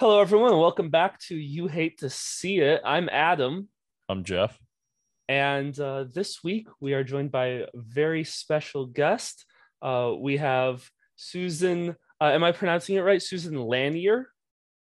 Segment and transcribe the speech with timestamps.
[0.00, 0.56] Hello, everyone.
[0.56, 2.80] Welcome back to You Hate to See It.
[2.84, 3.68] I'm Adam.
[4.08, 4.56] I'm Jeff.
[5.28, 9.44] And uh, this week we are joined by a very special guest.
[9.82, 13.20] Uh, we have Susan, uh, am I pronouncing it right?
[13.20, 14.28] Susan Lanier?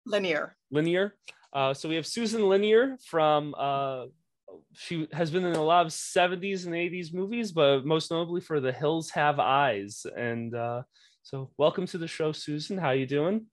[0.07, 0.57] Lanier.
[0.73, 1.15] Lanier.
[1.53, 4.07] Uh, so we have Susan Lanier from, uh,
[4.73, 8.59] she has been in a lot of 70s and 80s movies, but most notably for
[8.59, 10.05] The Hills Have Eyes.
[10.17, 10.83] And uh,
[11.23, 12.77] so welcome to the show, Susan.
[12.77, 13.47] How you doing?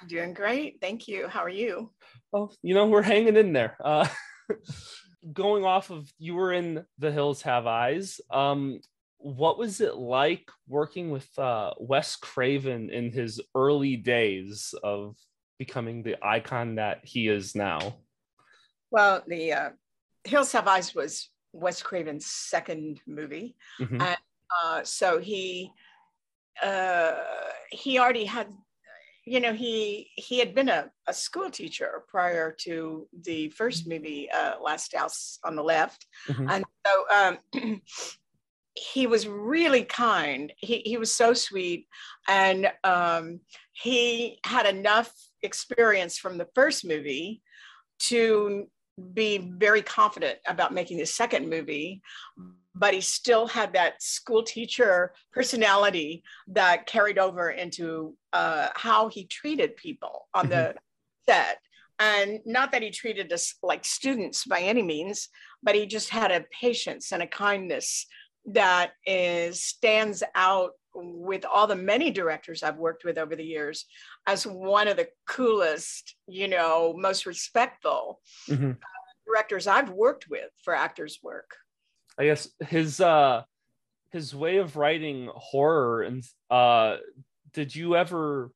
[0.00, 0.78] I'm doing great.
[0.80, 1.28] Thank you.
[1.28, 1.90] How are you?
[2.32, 3.76] Oh, you know, we're hanging in there.
[3.82, 4.08] Uh,
[5.32, 8.20] going off of you were in The Hills Have Eyes.
[8.30, 8.80] Um,
[9.18, 15.16] what was it like working with uh, Wes Craven in his early days of
[15.58, 17.96] becoming the icon that he is now?
[18.90, 19.70] Well, the uh,
[20.24, 24.00] Hills Have Eyes was Wes Craven's second movie, mm-hmm.
[24.00, 24.16] and
[24.64, 25.70] uh, so he
[26.62, 27.12] uh,
[27.70, 28.48] he already had
[29.24, 34.28] you know he he had been a, a school teacher prior to the first movie
[34.30, 36.06] uh, last house on the left.
[36.28, 36.50] Mm-hmm.
[36.50, 37.80] and so um,
[38.74, 40.52] he was really kind.
[40.56, 41.86] He, he was so sweet.
[42.28, 43.40] And um,
[43.72, 47.42] he had enough experience from the first movie
[48.00, 48.66] to
[49.14, 52.02] be very confident about making the second movie
[52.74, 59.26] but he still had that school teacher personality that carried over into uh, how he
[59.26, 60.78] treated people on the mm-hmm.
[61.28, 61.58] set.
[61.98, 65.28] And not that he treated us like students by any means,
[65.62, 68.06] but he just had a patience and a kindness
[68.46, 73.86] that is stands out with all the many directors I've worked with over the years
[74.26, 78.72] as one of the coolest, you know, most respectful mm-hmm.
[79.26, 81.56] directors I've worked with for actors' work.
[82.18, 83.42] I guess his uh
[84.10, 86.96] his way of writing horror and uh
[87.52, 88.50] did you ever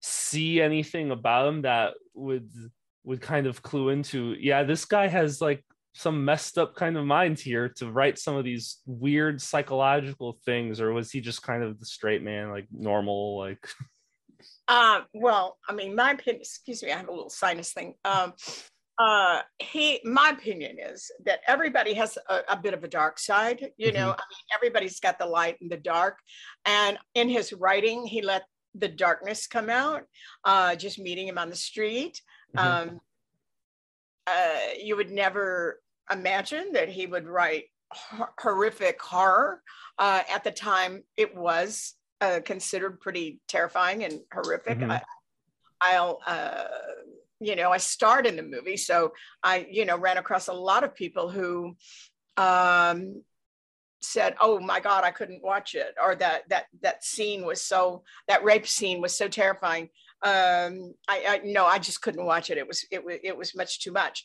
[0.00, 2.50] see anything about him that would
[3.04, 5.64] would kind of clue into yeah this guy has like
[5.94, 10.80] some messed up kind of mind here to write some of these weird psychological things
[10.80, 13.68] or was he just kind of the straight man like normal like?
[14.68, 17.94] Uh well i mean my opinion excuse me i have a little sinus thing.
[18.04, 18.34] Um
[18.98, 23.70] uh, he, my opinion is that everybody has a, a bit of a dark side.
[23.76, 24.20] You know, mm-hmm.
[24.20, 26.18] I mean, everybody's got the light and the dark.
[26.66, 28.42] And in his writing, he let
[28.74, 30.02] the darkness come out.
[30.44, 32.20] Uh, just meeting him on the street,
[32.56, 32.90] mm-hmm.
[32.90, 33.00] um,
[34.26, 35.80] uh, you would never
[36.12, 37.64] imagine that he would write
[38.40, 39.62] horrific horror.
[39.98, 44.78] Uh, at the time, it was uh, considered pretty terrifying and horrific.
[44.78, 44.96] Mm-hmm.
[45.80, 46.64] I, will uh,
[47.40, 48.76] you know, I starred in the movie.
[48.76, 49.12] So
[49.42, 51.76] I, you know, ran across a lot of people who
[52.36, 53.22] um,
[54.00, 58.02] said, "Oh my God, I couldn't watch it," or that that that scene was so
[58.26, 59.90] that rape scene was so terrifying.
[60.22, 62.58] Um, I, I no, I just couldn't watch it.
[62.58, 64.24] It was it was it was much too much.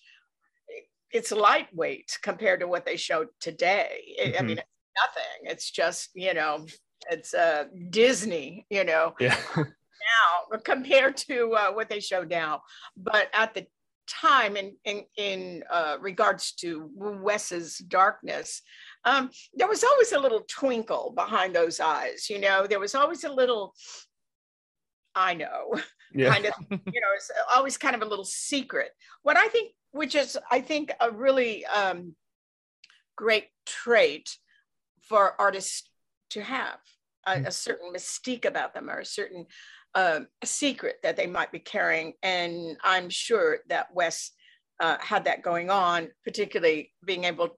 [1.12, 4.16] It's lightweight compared to what they showed today.
[4.20, 4.38] mm-hmm.
[4.40, 4.68] I mean, it's
[5.06, 5.52] nothing.
[5.52, 6.66] It's just you know,
[7.10, 8.66] it's uh, Disney.
[8.70, 9.14] You know.
[9.20, 9.38] Yeah.
[10.04, 12.62] now compared to uh, what they show now.
[12.98, 13.68] But at the
[14.08, 18.62] time, in in, in uh, regards to Wes's darkness,
[19.06, 22.30] um, there was always a little twinkle behind those eyes.
[22.30, 23.74] You know, there was always a little.
[25.16, 25.76] I know,
[26.14, 26.34] yeah.
[26.34, 28.90] kind of, you know, it's always kind of a little secret.
[29.22, 32.16] What I think, which is, I think, a really um,
[33.16, 34.36] great trait
[35.02, 35.84] for artists
[36.32, 36.80] to have
[37.26, 37.48] a, mm.
[37.48, 39.46] a, certain mystique about them or a certain
[39.96, 42.14] um, a secret that they might be carrying.
[42.24, 44.32] And I'm sure that Wes
[44.80, 47.58] uh, had that going on, particularly being able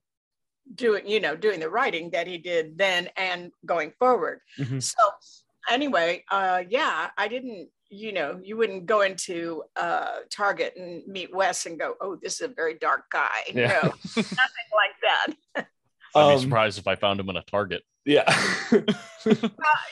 [0.73, 4.39] doing, you know, doing the writing that he did then and going forward.
[4.59, 4.79] Mm-hmm.
[4.79, 5.03] So
[5.69, 11.33] anyway, uh, yeah, I didn't, you know, you wouldn't go into uh, Target and meet
[11.33, 13.43] Wes and go, oh, this is a very dark guy.
[13.53, 13.67] Yeah.
[13.67, 13.81] No,
[14.15, 15.27] nothing like that.
[16.15, 17.83] I'd be um, surprised if I found him in a Target.
[18.05, 18.23] Yeah.
[18.71, 18.83] uh,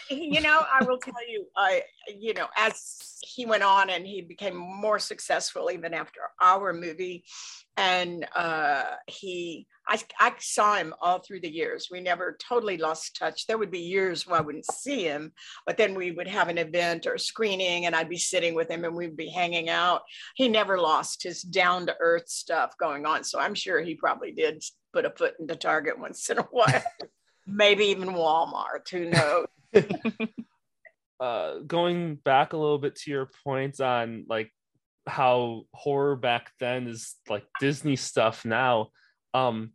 [0.10, 1.81] you know, I will tell you, I,
[2.15, 7.24] you know, as he went on and he became more successful even after our movie,
[7.75, 11.88] and uh, he, I, I saw him all through the years.
[11.92, 13.48] We never totally lost touch.
[13.48, 15.31] There would be years where I wouldn't see him,
[15.66, 18.86] but then we would have an event or screening, and I'd be sitting with him
[18.86, 20.04] and we'd be hanging out.
[20.36, 24.31] He never lost his down to earth stuff going on, so I'm sure he probably
[24.33, 24.63] did
[24.94, 26.83] put a foot into Target once in a while
[27.45, 28.90] maybe even Walmart.
[28.92, 29.48] Who knows?
[31.19, 34.51] uh, going back a little bit to your points on like
[35.07, 38.90] how horror back then is like Disney stuff now.
[39.34, 39.72] Um,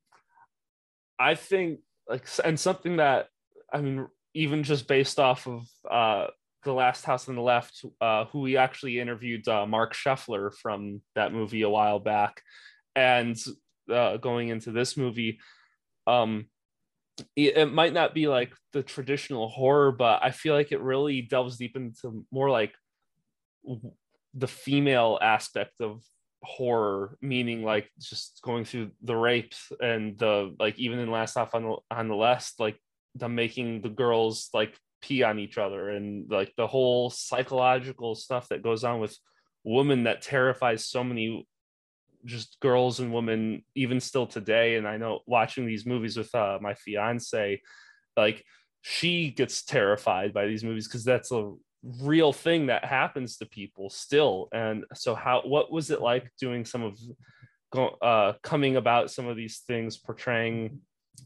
[1.19, 3.29] I think like and something that
[3.73, 6.29] I mean even just based off of uh
[6.65, 11.01] the last house on the left uh, who we actually interviewed uh, Marc Sheffler from
[11.15, 12.43] that movie a while back
[12.97, 13.37] and
[13.91, 15.39] uh, going into this movie
[16.07, 16.47] um
[17.37, 21.57] it, might not be like the traditional horror but i feel like it really delves
[21.57, 22.75] deep into more like
[24.35, 26.03] the female aspect of
[26.43, 31.55] horror meaning like just going through the rapes and the like even in last off
[31.55, 32.79] on the on the left like
[33.15, 38.49] them making the girls like pee on each other and like the whole psychological stuff
[38.49, 39.17] that goes on with
[39.65, 41.47] women that terrifies so many
[42.29, 44.77] just girls and women even still today.
[44.77, 47.61] And i know watching these movies with uh, my fiance
[48.17, 48.45] like
[48.83, 51.53] she gets terrified by these movies because that's a
[51.83, 54.49] real thing that happens to people still.
[54.53, 56.99] And so how what was it like doing some of
[58.01, 60.81] uh coming about some of these things portraying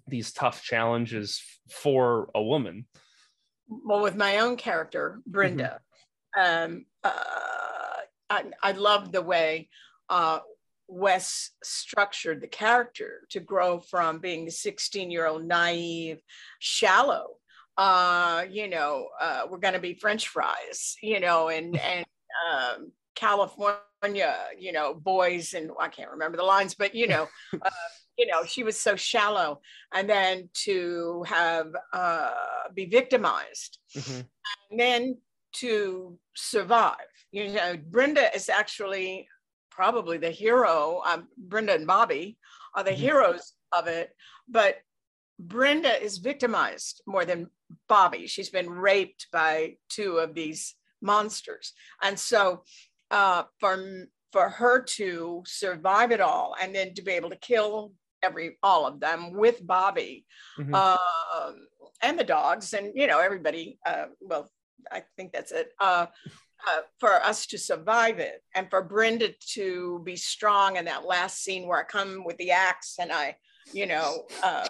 [0.06, 2.86] these tough challenges for a woman?
[3.68, 5.80] Well with my own character brenda
[6.36, 6.74] mm-hmm.
[6.74, 7.10] um uh
[8.28, 9.68] I, I love the way
[10.10, 10.40] uh
[10.92, 16.20] Wes structured the character to grow from being the 16 year old naive,
[16.58, 17.36] shallow
[17.76, 22.06] uh, you know, uh, we're going to be French fries, you know, and and
[22.50, 27.70] um, California, you know, boys, and I can't remember the lines, but you know, uh,
[28.18, 29.60] you know, she was so shallow,
[29.92, 32.30] and then to have uh,
[32.74, 34.20] be victimized, mm-hmm.
[34.70, 35.18] and then
[35.54, 36.96] to survive.
[37.30, 39.28] You know, Brenda is actually
[39.74, 41.02] probably the hero.
[41.04, 42.38] Um, Brenda and Bobby
[42.74, 43.00] are the mm-hmm.
[43.00, 44.10] heroes of it,
[44.48, 44.76] but
[45.38, 47.48] Brenda is victimized more than
[47.88, 48.26] Bobby.
[48.26, 51.72] She's been raped by two of these monsters.
[52.02, 52.62] And so
[53.10, 57.92] uh, for, for her to survive it all and then to be able to kill
[58.22, 60.24] every all of them with Bobby
[60.58, 60.74] mm-hmm.
[60.74, 60.96] uh,
[62.02, 64.48] and the dogs and you know everybody uh, well
[64.90, 66.06] I think that's it uh,
[66.68, 71.42] uh, for us to survive it and for Brenda to be strong in that last
[71.42, 73.36] scene where I come with the axe and I
[73.72, 74.66] you know uh,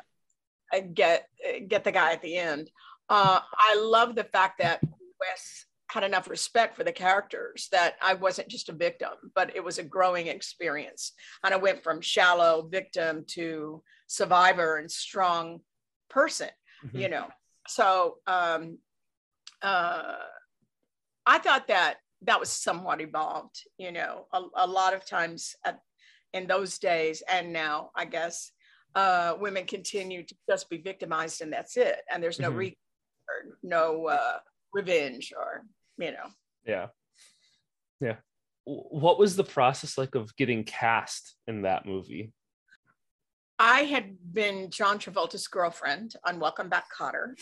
[0.94, 1.28] get
[1.68, 2.70] get the guy at the end.
[3.08, 8.14] Uh, I love the fact that Wes had enough respect for the characters that I
[8.14, 11.12] wasn't just a victim, but it was a growing experience.
[11.44, 15.60] And I went from shallow victim to survivor and strong
[16.08, 16.48] person,
[16.84, 16.98] mm-hmm.
[16.98, 17.26] you know.
[17.68, 18.78] So um,
[19.60, 20.14] uh,
[21.26, 25.80] I thought that that was somewhat evolved, you know, a, a lot of times at,
[26.32, 28.52] in those days and now, I guess,
[28.94, 32.00] uh, women continue to just be victimized and that's it.
[32.10, 32.58] And there's no mm-hmm.
[32.58, 32.78] re-
[33.28, 34.38] or no uh,
[34.72, 35.62] revenge or,
[35.98, 36.28] you know.
[36.66, 36.88] Yeah.
[38.00, 38.16] Yeah.
[38.64, 42.32] What was the process like of getting cast in that movie?
[43.58, 47.34] I had been John Travolta's girlfriend on Welcome Back Kotter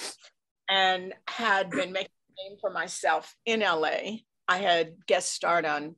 [0.68, 4.18] and had been making name for myself in LA.
[4.48, 5.94] I had guest starred on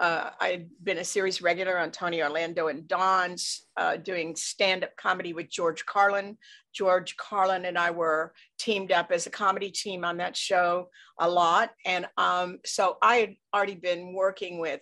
[0.00, 4.96] uh, I'd been a series regular on Tony Orlando and Dawn's, uh, doing stand up
[4.96, 6.38] comedy with George Carlin.
[6.74, 10.88] George Carlin and I were teamed up as a comedy team on that show
[11.18, 11.70] a lot.
[11.84, 14.80] And um, so I had already been working with,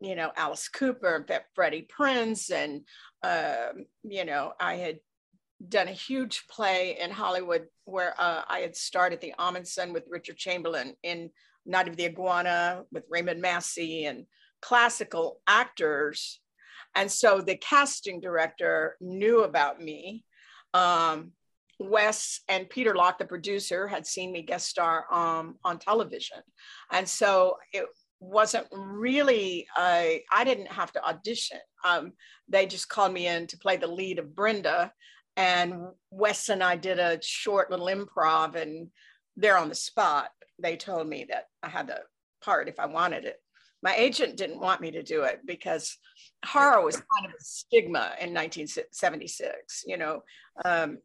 [0.00, 2.50] you know, Alice Cooper and Freddie Prinze.
[2.50, 2.86] And,
[3.22, 5.00] uh, you know, I had
[5.66, 10.36] done a huge play in Hollywood where uh, I had started the Amundsen with Richard
[10.36, 11.30] Chamberlain in
[11.66, 14.26] Night of the Iguana with Raymond Massey and
[14.62, 16.40] classical actors.
[16.94, 20.24] And so the casting director knew about me.
[20.74, 21.32] Um,
[21.80, 26.38] Wes and Peter Locke, the producer, had seen me guest star um, on television.
[26.90, 27.86] And so it
[28.20, 31.58] wasn't really, I didn't have to audition.
[31.84, 32.12] Um,
[32.48, 34.92] they just called me in to play the lead of Brenda.
[35.38, 38.88] And Wes and I did a short little improv, and
[39.36, 42.00] there on the spot, they told me that I had the
[42.42, 43.36] part if I wanted it.
[43.80, 45.96] My agent didn't want me to do it because
[46.44, 50.22] horror was kind of a stigma in 1976 you know.
[50.64, 50.98] Um,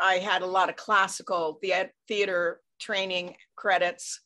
[0.00, 1.60] i had a lot of classical
[2.08, 4.20] theater training credits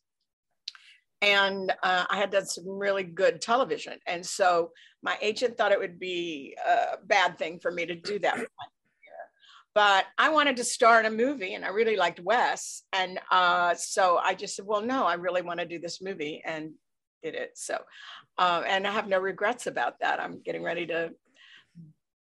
[1.20, 3.98] and uh, i had done some really good television.
[4.06, 4.70] And so
[5.02, 8.38] my agent thought it would be a bad thing for me to do that
[9.74, 12.82] but I wanted to star in a movie and I really liked Wes.
[12.92, 16.42] And uh, so I just said, well, no, I really want to do this movie.
[16.44, 16.72] And
[17.22, 17.52] did it.
[17.54, 17.78] So,
[18.38, 20.20] um, and I have no regrets about that.
[20.20, 21.10] I'm getting ready to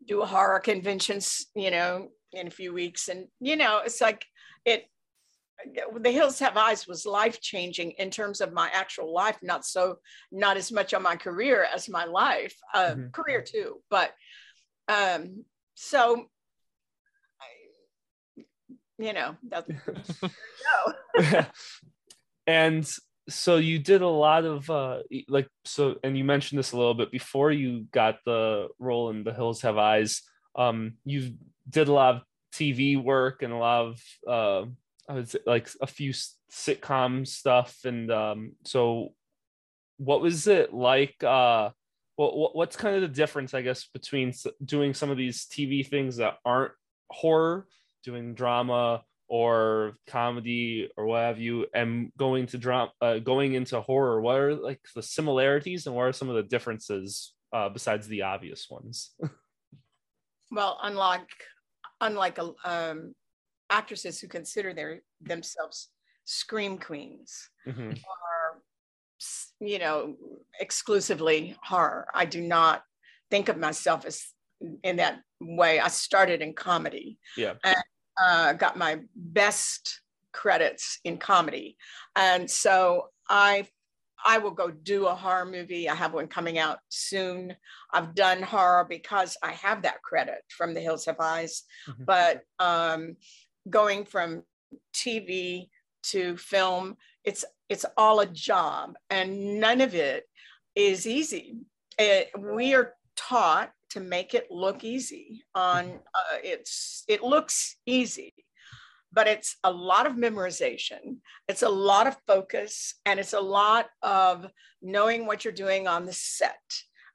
[0.06, 1.20] do a horror convention,
[1.54, 3.08] you know, in a few weeks.
[3.08, 4.24] And, you know, it's like
[4.64, 4.88] it,
[5.98, 9.96] the hills have eyes was life changing in terms of my actual life not so
[10.30, 13.08] not as much on my career as my life uh, mm-hmm.
[13.08, 14.12] career too but
[14.88, 16.26] um so
[18.98, 19.70] you know that's
[22.46, 22.88] and
[23.28, 24.98] so you did a lot of uh
[25.28, 29.24] like so and you mentioned this a little bit before you got the role in
[29.24, 30.22] the hills have eyes.
[30.56, 31.34] Um you
[31.68, 32.22] did a lot of
[32.54, 34.66] tv work and a lot of uh
[35.08, 36.12] i would say like a few
[36.50, 37.78] sitcom stuff.
[37.84, 39.12] And um so
[39.98, 41.70] what was it like uh
[42.16, 44.32] what, what's kind of the difference i guess between
[44.64, 46.72] doing some of these tv things that aren't
[47.10, 47.66] horror
[48.06, 53.80] doing drama or comedy or what have you and going to drama uh, going into
[53.80, 58.06] horror what are like the similarities and what are some of the differences uh, besides
[58.08, 59.12] the obvious ones?
[60.52, 61.28] Well unlike
[62.00, 63.14] unlike um,
[63.68, 65.88] actresses who consider their themselves
[66.24, 67.90] scream queens mm-hmm.
[67.90, 68.62] or
[69.58, 70.14] you know
[70.60, 72.06] exclusively horror.
[72.14, 72.82] I do not
[73.28, 74.24] think of myself as
[74.82, 75.80] in that way.
[75.80, 77.18] I started in comedy.
[77.36, 77.54] Yeah.
[77.64, 77.76] And
[78.22, 80.00] uh, got my best
[80.32, 81.76] credits in comedy.
[82.14, 83.66] And so I
[84.24, 85.88] I will go do a horror movie.
[85.88, 87.54] I have one coming out soon.
[87.92, 91.62] I've done horror because I have that credit from The Hills Have Eyes.
[91.88, 92.04] Mm-hmm.
[92.04, 93.16] But um,
[93.70, 94.42] going from
[94.92, 95.68] TV
[96.04, 100.24] to film, it's it's all a job, and none of it
[100.74, 101.56] is easy.
[101.98, 105.96] It, we are taught to make it look easy on mm-hmm.
[105.96, 108.32] uh, it's it looks easy
[109.12, 111.18] but it's a lot of memorization
[111.48, 114.46] it's a lot of focus and it's a lot of
[114.82, 116.60] knowing what you're doing on the set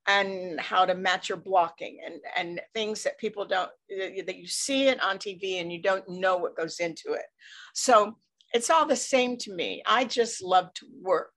[0.08, 4.88] and how to match your blocking and and things that people don't that you see
[4.88, 7.26] it on TV and you don't know what goes into it.
[7.74, 8.18] So
[8.54, 9.82] it's all the same to me.
[9.86, 11.34] I just love to work.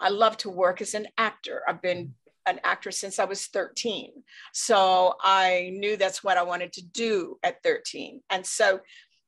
[0.00, 1.62] I love to work as an actor.
[1.66, 2.14] I've been
[2.46, 4.10] an actress since I was 13.
[4.52, 8.20] So I knew that's what I wanted to do at 13.
[8.30, 8.80] And so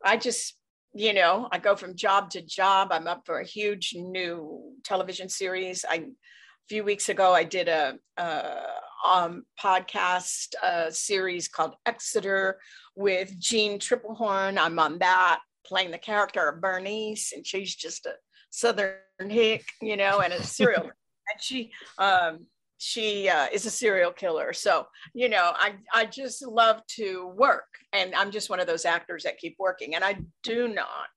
[0.04, 0.58] I just,
[0.94, 2.88] you know, I go from job to job.
[2.90, 5.84] I'm up for a huge new television series.
[5.88, 8.66] I, a few weeks ago, I did a, a
[9.06, 12.58] um, podcast a series called Exeter
[12.94, 14.58] with Jeanne Tripplehorn.
[14.58, 18.14] I'm on that, playing the character of Bernice, and she's just a
[18.50, 20.82] Southern hick, you know, and a serial.
[20.82, 22.46] and she, um,
[22.78, 24.52] she uh, is a serial killer.
[24.52, 27.66] So, you know, I, I just love to work.
[27.92, 29.94] And I'm just one of those actors that keep working.
[29.94, 31.08] And I do not,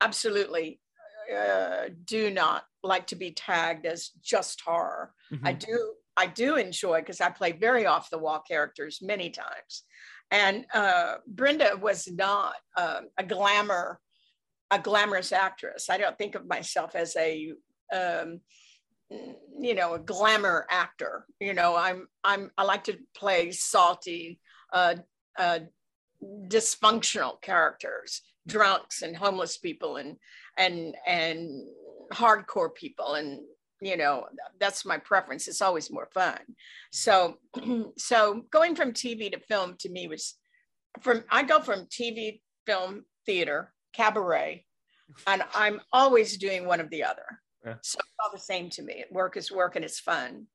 [0.00, 0.80] absolutely
[1.34, 5.12] uh, do not like to be tagged as just horror.
[5.32, 5.46] Mm-hmm.
[5.46, 9.84] I do, I do enjoy because I play very off the wall characters many times.
[10.30, 14.00] And uh, Brenda was not uh, a glamour,
[14.70, 15.88] a glamorous actress.
[15.88, 17.52] I don't think of myself as a
[17.94, 18.40] um,
[19.10, 21.26] you know a glamour actor.
[21.40, 24.40] You know i'm i'm i like to play salty
[24.72, 24.96] uh,
[25.38, 25.60] uh
[26.48, 30.16] dysfunctional characters drunks and homeless people and
[30.58, 31.66] and and
[32.12, 33.14] hardcore people.
[33.14, 33.40] And
[33.80, 34.26] you know
[34.58, 35.48] that's my preference.
[35.48, 36.38] It's always more fun.
[36.90, 37.36] So
[37.98, 40.36] so going from tv to film to me was
[41.00, 44.64] from i go from tv film theater cabaret
[45.26, 47.74] and i'm always doing one of the other yeah.
[47.82, 49.04] So it's all the same to me.
[49.10, 50.46] Work is work and it's fun.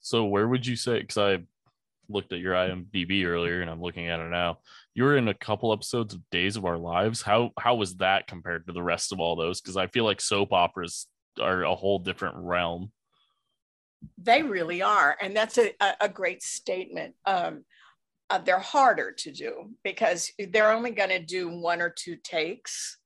[0.00, 1.00] So where would you say?
[1.00, 1.44] Because I
[2.08, 4.58] looked at your IMDb earlier and I'm looking at it now.
[4.94, 7.22] You were in a couple episodes of Days of Our Lives.
[7.22, 9.60] How how was that compared to the rest of all those?
[9.60, 11.06] Because I feel like soap operas
[11.40, 12.92] are a whole different realm.
[14.18, 17.14] They really are, and that's a, a great statement.
[17.24, 17.64] Um,
[18.30, 22.98] uh, they're harder to do because they're only going to do one or two takes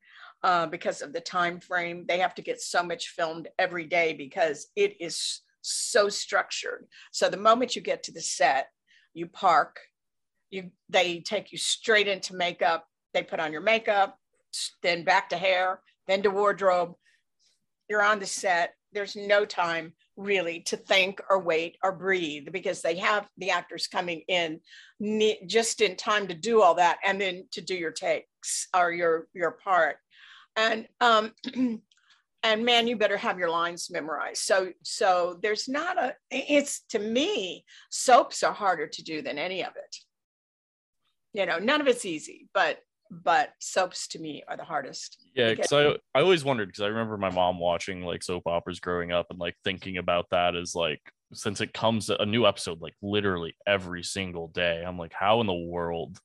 [0.43, 2.05] uh, because of the time frame.
[2.07, 6.87] They have to get so much filmed every day because it is so structured.
[7.11, 8.67] So the moment you get to the set,
[9.13, 9.79] you park,
[10.49, 12.85] you they take you straight into makeup.
[13.13, 14.17] They put on your makeup,
[14.81, 16.93] then back to hair, then to wardrobe.
[17.89, 18.75] You're on the set.
[18.93, 23.87] There's no time really to think or wait or breathe because they have the actors
[23.87, 24.59] coming in
[25.47, 29.27] just in time to do all that and then to do your takes or your
[29.33, 29.95] your part
[30.55, 31.31] and um,
[32.43, 34.43] and man you better have your lines memorized.
[34.43, 39.63] So so there's not a it's to me soaps are harder to do than any
[39.63, 39.95] of it.
[41.33, 42.79] You know none of it's easy but
[43.11, 46.87] but soaps to me are the hardest yeah because I, I always wondered because i
[46.87, 50.75] remember my mom watching like soap operas growing up and like thinking about that as
[50.75, 51.01] like
[51.33, 54.83] since it comes a new episode like literally every single day.
[54.85, 56.19] I'm like how in the world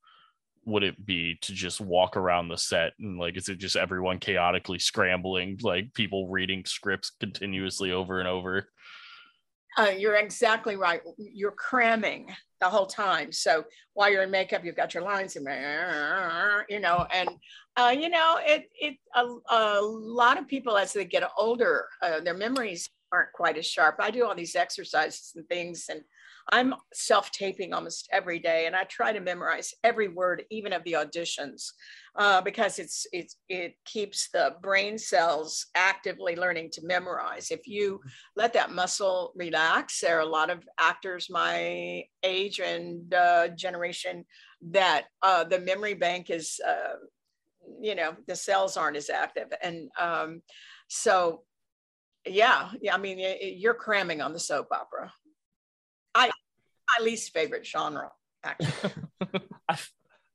[0.66, 4.18] would it be to just walk around the set and like is it just everyone
[4.18, 8.68] chaotically scrambling like people reading scripts continuously over and over
[9.76, 11.00] Uh, you're exactly right.
[11.18, 13.32] You're cramming the whole time.
[13.32, 15.46] So while you're in makeup, you've got your lines, and
[16.68, 17.28] you know, and
[17.76, 22.20] uh, you know, it it a, a, lot of people as they get older, uh,
[22.20, 23.96] their memories aren't quite as sharp.
[23.98, 26.02] I do all these exercises and things, and
[26.52, 30.84] I'm self taping almost every day, and I try to memorize every word, even of
[30.84, 31.70] the auditions,
[32.16, 37.50] uh, because it's it's it keeps the brain cells actively learning to memorize.
[37.50, 38.00] If you
[38.36, 44.24] let that muscle relax, there are a lot of actors my age and uh, generation
[44.70, 46.96] that uh, the memory bank is, uh,
[47.80, 50.42] you know, the cells aren't as active, and um,
[50.88, 51.42] so
[52.26, 52.94] yeah, yeah.
[52.94, 55.12] I mean, you're cramming on the soap opera.
[56.98, 58.10] I my least favorite genre,
[58.44, 58.92] actually.
[59.68, 59.78] I,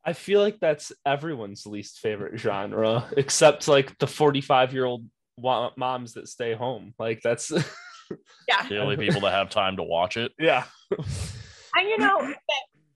[0.06, 5.06] I feel like that's everyone's least favorite genre, except like the 45 year old
[5.38, 6.94] moms that stay home.
[7.00, 7.52] Like that's
[8.48, 10.32] yeah the only people that have time to watch it.
[10.40, 10.64] Yeah.
[10.92, 12.34] and you know,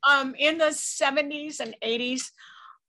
[0.10, 2.32] um, in the 70s and 80s,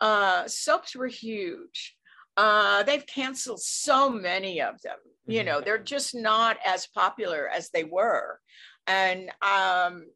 [0.00, 1.96] uh, soaps were huge.
[2.36, 4.96] Uh, they've canceled so many of them.
[5.26, 5.46] You mm-hmm.
[5.46, 8.40] know, they're just not as popular as they were.
[8.86, 10.06] And um,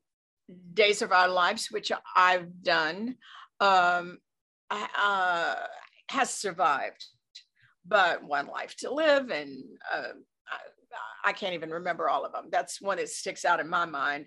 [0.75, 3.17] Days of Our Lives, which I've done,
[3.61, 4.19] um,
[4.71, 5.55] uh,
[6.11, 7.05] has survived.
[7.87, 10.13] But One Life to Live, and uh,
[11.25, 12.49] I, I can't even remember all of them.
[12.51, 14.27] That's one that sticks out in my mind.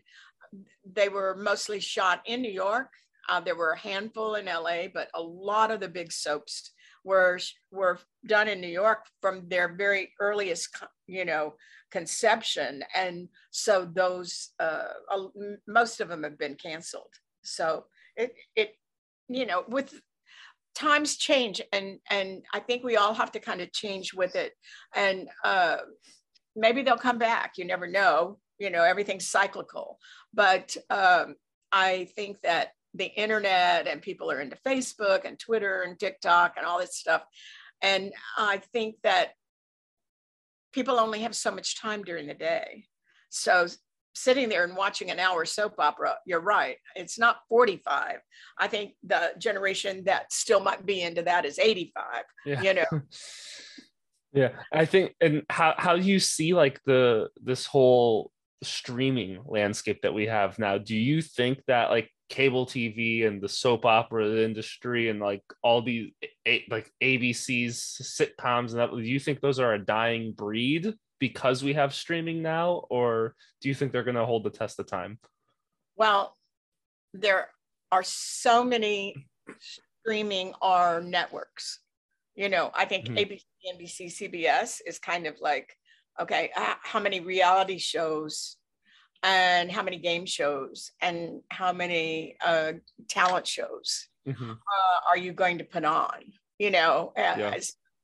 [0.84, 2.90] They were mostly shot in New York.
[3.30, 6.72] Uh, there were a handful in LA, but a lot of the big soaps
[7.04, 7.40] were
[7.72, 10.70] were done in New York from their very earliest,
[11.08, 11.54] you know,
[11.92, 14.94] conception, and so those uh,
[15.68, 17.14] most of them have been canceled.
[17.44, 18.76] So it it
[19.28, 19.94] you know with
[20.74, 24.54] times change and and I think we all have to kind of change with it,
[24.96, 25.78] and uh,
[26.56, 27.54] maybe they'll come back.
[27.58, 28.40] You never know.
[28.60, 29.98] You know everything's cyclical,
[30.34, 31.36] but um,
[31.72, 36.66] I think that the internet and people are into Facebook and Twitter and TikTok and
[36.66, 37.24] all this stuff.
[37.82, 39.30] And I think that
[40.72, 42.86] people only have so much time during the day.
[43.30, 43.68] So
[44.14, 46.78] sitting there and watching an hour soap opera, you're right.
[46.96, 48.18] It's not 45.
[48.58, 52.04] I think the generation that still might be into that is 85,
[52.46, 52.62] yeah.
[52.62, 53.02] you know.
[54.34, 54.50] yeah.
[54.72, 58.32] I think and how how do you see like the this whole
[58.64, 60.78] streaming landscape that we have now?
[60.78, 65.82] Do you think that like cable TV and the soap opera industry and like all
[65.82, 66.12] these
[66.48, 71.62] a, like ABC's sitcoms and that do you think those are a dying breed because
[71.62, 74.88] we have streaming now or do you think they're going to hold the test of
[74.88, 75.20] time?
[75.98, 76.38] Well,
[77.14, 77.50] there
[77.92, 79.28] are so many
[79.60, 81.80] streaming our networks.
[82.36, 83.18] You know, I think mm-hmm.
[83.18, 83.44] ABC,
[83.76, 85.76] NBC, CBS is kind of like
[86.20, 88.58] okay, how many reality shows
[89.24, 92.74] and how many game shows and how many uh,
[93.08, 94.52] talent shows mm-hmm.
[94.52, 96.20] uh, are you going to put on
[96.58, 97.58] you know yeah.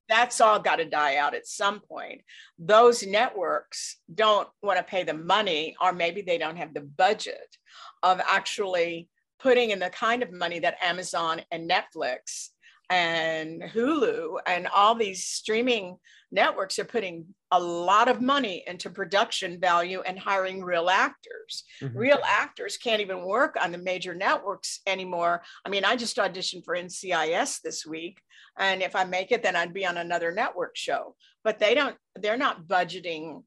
[0.10, 2.22] that's all got to die out at some point
[2.60, 7.58] those networks don't want to pay the money or maybe they don't have the budget
[8.04, 12.50] of actually putting in the kind of money that amazon and netflix
[12.90, 15.98] and hulu and all these streaming
[16.32, 21.64] networks are putting a lot of money into production value and hiring real actors.
[21.82, 21.98] Mm-hmm.
[21.98, 25.42] Real actors can't even work on the major networks anymore.
[25.66, 28.20] I mean, I just auditioned for NCIS this week.
[28.60, 31.16] And if I make it, then I'd be on another network show.
[31.44, 33.44] But they don't, they're not budgeting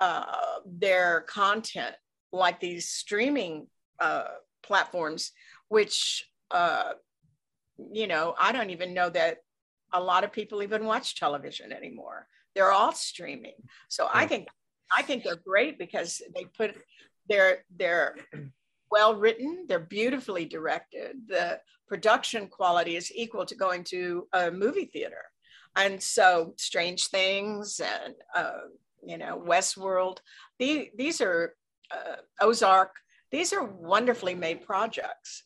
[0.00, 0.24] uh,
[0.64, 1.94] their content
[2.32, 3.66] like these streaming
[4.00, 4.24] uh,
[4.62, 5.32] platforms,
[5.68, 6.92] which, uh,
[7.92, 9.38] you know, I don't even know that
[9.94, 12.26] a lot of people even watch television anymore.
[12.54, 13.54] They're all streaming.
[13.88, 14.48] So I think
[14.94, 16.74] I think they're great because they put
[17.28, 18.16] they're they're
[18.90, 21.16] well written, they're beautifully directed.
[21.28, 25.22] The production quality is equal to going to a movie theater.
[25.76, 28.66] And so Strange Things and uh,
[29.02, 30.18] you know Westworld,
[30.58, 31.54] the, these are
[31.90, 32.92] uh, Ozark.
[33.30, 35.44] These are wonderfully made projects.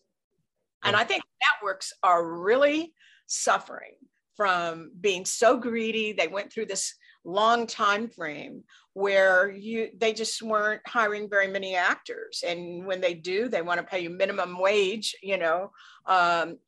[0.84, 2.92] And I think networks are really
[3.26, 3.94] suffering
[4.38, 6.12] from being so greedy.
[6.12, 8.62] They went through this long time frame
[8.94, 12.44] where you they just weren't hiring very many actors.
[12.46, 15.72] And when they do they want to pay you minimum wage you know
[16.06, 16.58] um,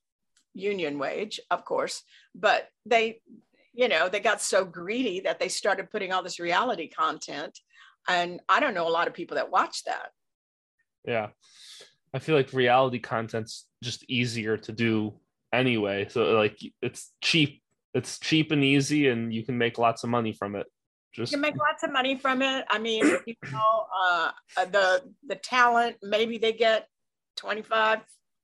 [0.53, 2.03] union wage of course.
[2.35, 3.23] But they
[3.73, 7.57] you know they got so greedy that they started putting all this reality content.
[8.09, 10.11] And i don't know a lot of people that watch that.
[11.07, 11.29] Yeah.
[12.13, 15.15] I feel like reality content's just easier to do
[15.53, 16.07] anyway.
[16.09, 17.63] So like it's cheap.
[17.93, 20.67] It's cheap and easy, and you can make lots of money from it.
[21.13, 22.65] Just you can make lots of money from it.
[22.69, 26.87] I mean, you know, uh, uh, the the talent maybe they get
[27.37, 28.01] twenty five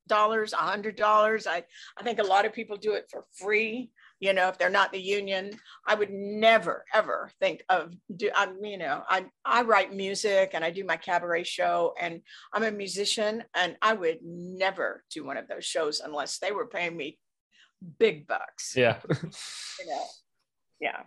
[0.09, 1.47] dollars, a hundred dollars.
[1.47, 1.62] I
[1.97, 3.90] I think a lot of people do it for free.
[4.20, 5.52] You know, if they're not the union,
[5.87, 8.31] I would never ever think of do.
[8.35, 12.62] I'm you know, I I write music and I do my cabaret show and I'm
[12.62, 16.96] a musician and I would never do one of those shows unless they were paying
[16.96, 17.18] me
[17.98, 18.74] big bucks.
[18.76, 18.98] yeah.
[19.79, 20.05] You know,
[20.81, 21.02] yeah.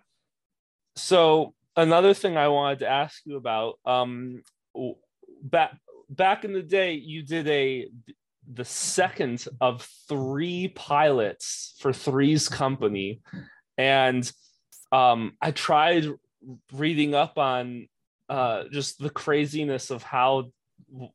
[0.96, 4.44] so another thing I wanted to ask you about, um,
[5.42, 5.76] back
[6.10, 7.88] back in the day, you did a
[8.52, 13.22] the second of three pilots for Three's Company,
[13.78, 14.30] and
[14.92, 16.08] um, I tried
[16.74, 17.88] reading up on
[18.28, 20.52] uh, just the craziness of how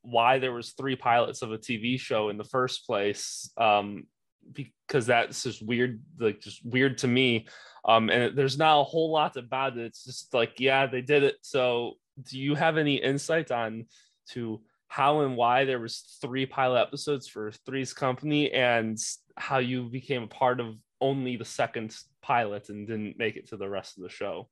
[0.03, 3.51] why there was three pilots of a TV show in the first place.
[3.57, 4.07] Um,
[4.53, 7.47] because that's just weird, like just weird to me.
[7.85, 9.87] Um, and there's not a whole lot about it.
[9.87, 11.37] It's just like, yeah, they did it.
[11.42, 13.87] So, do you have any insight on
[14.31, 14.61] to
[14.94, 18.96] how and why there was three pilot episodes for Three's Company, and
[19.37, 23.57] how you became a part of only the second pilot and didn't make it to
[23.57, 24.48] the rest of the show?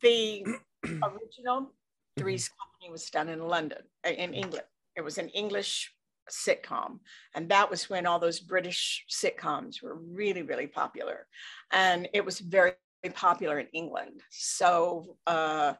[0.00, 0.44] the
[0.84, 1.72] original
[2.18, 4.64] Three's Company was done in London, uh, in England.
[4.96, 5.92] It was an English
[6.30, 7.00] sitcom.
[7.34, 11.26] And that was when all those British sitcoms were really, really popular.
[11.72, 12.72] And it was very
[13.14, 14.22] popular in England.
[14.30, 15.74] So, uh,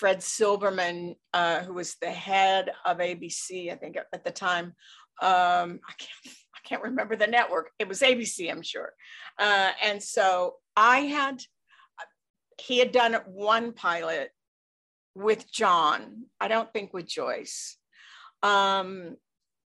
[0.00, 4.68] Fred Silverman, uh, who was the head of ABC, I think at the time,
[5.20, 7.70] um, I can't I can't remember the network.
[7.78, 8.94] It was ABC, I'm sure.
[9.38, 11.42] Uh, and so I had
[12.58, 14.30] he had done one pilot
[15.14, 16.24] with John.
[16.40, 17.76] I don't think with Joyce,
[18.42, 19.16] um,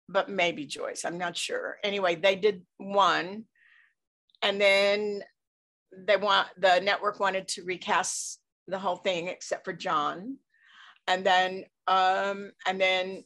[0.09, 1.05] but maybe Joyce.
[1.05, 1.77] I'm not sure.
[1.83, 3.43] Anyway, they did one,
[4.41, 5.21] and then
[5.95, 10.37] they want the network wanted to recast the whole thing except for John,
[11.07, 13.23] and then um, and then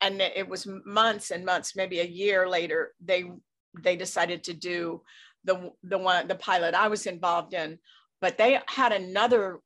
[0.00, 3.24] and it was months and months, maybe a year later, they
[3.82, 5.02] they decided to do
[5.44, 7.78] the the one the pilot I was involved in,
[8.20, 9.60] but they had another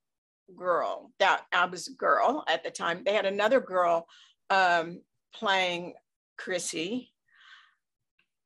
[0.56, 3.02] girl that I was a girl at the time.
[3.04, 4.06] They had another girl
[4.50, 5.00] um,
[5.34, 5.94] playing
[6.36, 7.12] Chrissy,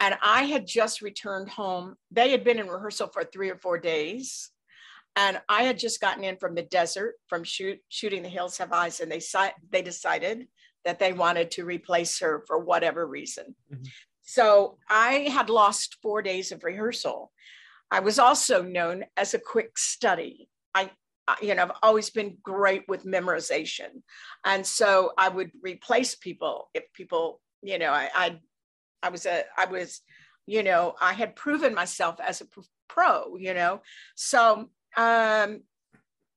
[0.00, 1.96] and I had just returned home.
[2.10, 4.50] They had been in rehearsal for three or four days,
[5.16, 8.72] and I had just gotten in from the desert from shoot, shooting The Hills Have
[8.72, 9.20] Eyes, and they
[9.72, 10.46] they decided
[10.84, 13.56] that they wanted to replace her for whatever reason.
[13.72, 13.88] Mhm.
[14.22, 17.32] So I had lost four days of rehearsal.
[17.90, 20.48] I was also known as a quick study.
[20.74, 20.90] I,
[21.26, 24.02] I- you know, I've always been great with memorization.
[24.44, 28.40] And so I would replace people if people, you know, I, I,
[29.02, 30.00] I was a, I was,
[30.46, 32.46] you know, I had proven myself as a
[32.88, 33.80] pro, you know.
[34.14, 35.62] So um,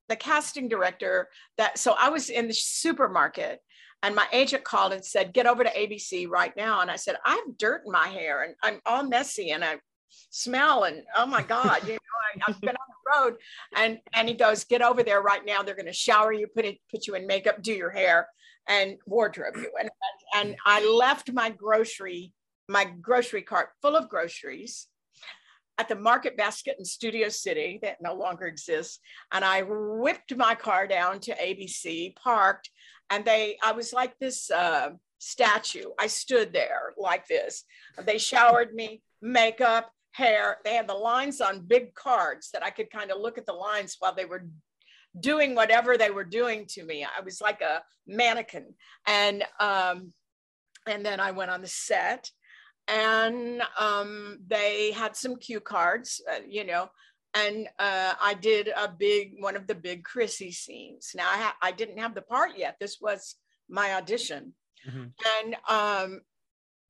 [0.08, 3.60] the casting director that, so I was in the supermarket
[4.02, 6.80] and my agent called and said, get over to ABC right now.
[6.80, 9.76] And I said, I have dirt in my hair and I'm all messy and I
[10.30, 13.34] smell and oh my God, you know, I, I've been on the road.
[13.76, 15.62] And and he goes, get over there right now.
[15.62, 18.26] They're gonna shower you, put it, put you in makeup, do your hair,
[18.68, 19.70] and wardrobe you.
[19.78, 19.90] And
[20.34, 22.32] and I left my grocery,
[22.68, 24.88] my grocery cart full of groceries
[25.80, 28.98] at the Market Basket in Studio City that no longer exists.
[29.32, 32.68] And I whipped my car down to ABC, parked,
[33.08, 35.86] and they, I was like this uh, statue.
[35.98, 37.64] I stood there like this.
[38.04, 40.58] They showered me, makeup, hair.
[40.66, 43.54] They had the lines on big cards that I could kind of look at the
[43.54, 44.46] lines while they were
[45.18, 47.04] doing whatever they were doing to me.
[47.04, 48.74] I was like a mannequin.
[49.06, 50.12] And um,
[50.86, 52.30] and then I went on the set
[52.90, 56.90] and um, they had some cue cards, uh, you know,
[57.34, 61.12] and uh, I did a big one of the big Chrissy scenes.
[61.14, 62.76] Now I, ha- I didn't have the part yet.
[62.80, 63.36] This was
[63.68, 64.54] my audition,
[64.88, 65.12] Mhm.
[65.38, 66.20] and um,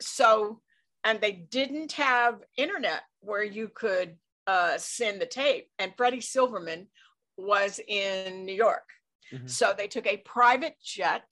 [0.01, 0.61] so
[1.05, 5.69] and they didn't have internet where you could uh, send the tape.
[5.79, 6.89] And Freddie Silverman
[7.37, 8.89] was in New York,
[9.33, 9.49] Mhm.
[9.49, 11.31] so they took a private jet.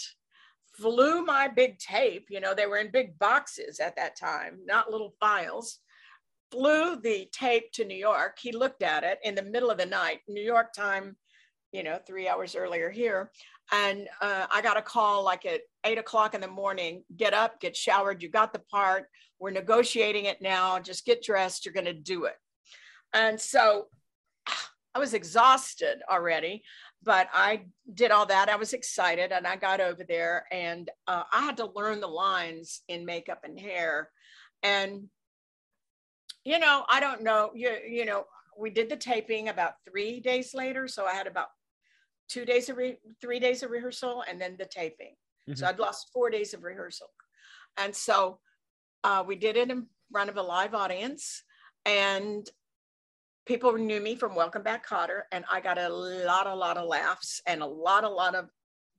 [0.81, 4.91] Flew my big tape, you know, they were in big boxes at that time, not
[4.91, 5.81] little files
[6.51, 8.39] flew the tape to New York.
[8.41, 11.17] He looked at it in the middle of the night, New York time,
[11.73, 13.31] you know, three hours earlier here.
[13.71, 17.61] And uh, I got a call like at eight o'clock in the morning get up,
[17.61, 18.23] get showered.
[18.23, 19.07] You got the part.
[19.39, 20.79] We're negotiating it now.
[20.79, 21.65] Just get dressed.
[21.65, 22.37] You're going to do it.
[23.13, 23.87] And so
[24.95, 26.63] I was exhausted already,
[27.03, 28.49] but I did all that.
[28.49, 32.09] I was excited and I got over there and uh, I had to learn the
[32.09, 34.11] lines in makeup and hair.
[34.63, 35.09] And
[36.45, 38.25] you know, I don't know, you, you know,
[38.59, 40.89] we did the taping about three days later.
[40.89, 41.49] So I had about
[42.29, 45.15] two days of re- three days of rehearsal and then the taping.
[45.49, 45.55] Mm-hmm.
[45.55, 47.09] So I'd lost four days of rehearsal.
[47.77, 48.41] And so
[49.05, 51.43] uh, we did it in front of a live audience
[51.85, 52.49] and
[53.49, 56.87] people knew me from Welcome Back Kotter, and I got a lot, a lot of
[56.87, 58.51] laughs and a lot, a lot of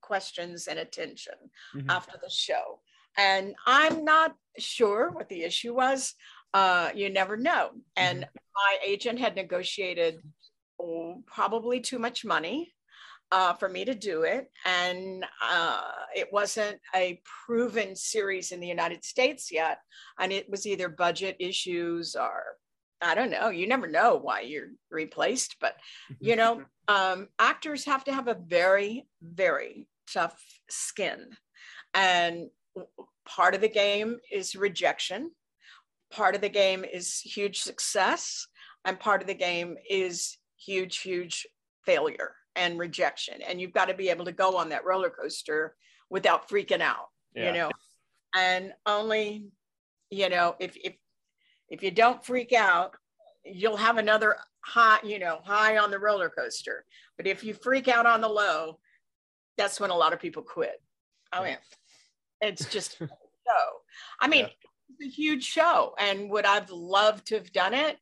[0.01, 1.35] questions and attention
[1.75, 1.88] mm-hmm.
[1.88, 2.79] after the show.
[3.15, 6.15] And I'm not sure what the issue was.
[6.51, 7.69] Uh, you never know.
[7.95, 8.38] And mm-hmm.
[8.55, 10.19] my agent had negotiated
[10.81, 12.73] oh, probably too much money
[13.31, 14.49] uh, for me to do it.
[14.65, 19.77] And uh, it wasn't a proven series in the United States yet.
[20.19, 22.57] And it was either budget issues or
[23.01, 23.49] I don't know.
[23.49, 25.75] You never know why you're replaced, but
[26.19, 31.27] you know, um, actors have to have a very, very tough skin.
[31.93, 32.49] And
[33.25, 35.31] part of the game is rejection,
[36.12, 38.47] part of the game is huge success,
[38.85, 41.47] and part of the game is huge, huge
[41.85, 43.41] failure and rejection.
[43.47, 45.75] And you've got to be able to go on that roller coaster
[46.09, 47.47] without freaking out, yeah.
[47.47, 47.69] you know.
[48.35, 49.47] And only,
[50.09, 50.95] you know, if if
[51.69, 52.95] if you don't freak out,
[53.45, 56.86] you'll have another high, you know, high on the roller coaster.
[57.17, 58.79] But if you freak out on the low,
[59.58, 60.82] that's when a lot of people quit.
[61.34, 61.58] Oh, I mean,
[62.41, 63.08] it's just so.
[64.19, 64.97] I mean, yeah.
[64.99, 65.93] it's a huge show.
[65.99, 67.97] And would I've loved to have done it?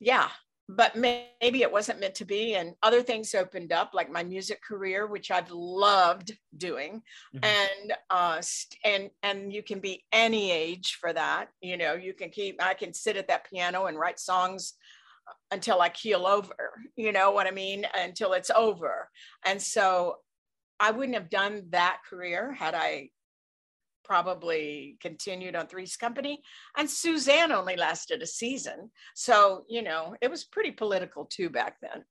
[0.00, 0.28] Yeah,
[0.68, 4.62] but maybe it wasn't meant to be and other things opened up like my music
[4.62, 7.02] career which i've loved doing
[7.34, 7.44] mm-hmm.
[7.44, 8.40] and uh
[8.84, 12.74] and and you can be any age for that you know you can keep i
[12.74, 14.74] can sit at that piano and write songs
[15.50, 19.08] until i keel over you know what i mean until it's over
[19.46, 20.16] and so
[20.80, 23.08] i wouldn't have done that career had i
[24.08, 26.40] probably continued on Three's Company.
[26.76, 28.90] And Suzanne only lasted a season.
[29.14, 32.04] So, you know, it was pretty political too back then.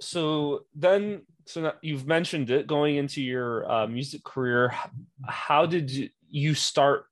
[0.00, 4.74] So then, so you've mentioned it going into your uh, music career.
[5.24, 7.04] How did you start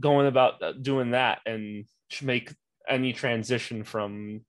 [0.00, 1.84] going about uh, doing that and
[2.22, 2.52] make
[2.88, 4.40] any transition from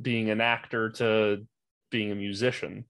[0.00, 1.46] being an actor to
[1.90, 2.86] being a musician?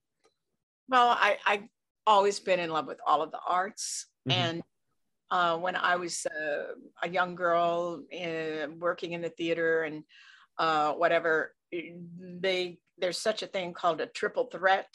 [0.89, 1.69] Well, I, I've
[2.07, 4.07] always been in love with all of the arts.
[4.29, 4.41] Mm-hmm.
[4.41, 4.62] And
[5.31, 10.05] uh, when I was uh, a young girl in, uh, working in the theater and
[10.59, 14.89] uh, whatever, they there's such a thing called a triple threat,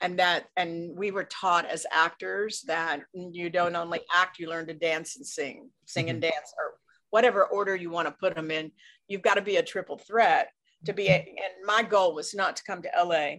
[0.00, 4.66] and that and we were taught as actors that you don't only act, you learn
[4.66, 6.14] to dance and sing, sing mm-hmm.
[6.14, 6.74] and dance, or
[7.10, 8.72] whatever order you want to put them in.
[9.08, 10.48] You've got to be a triple threat
[10.86, 11.08] to be.
[11.08, 13.36] A, and my goal was not to come to LA.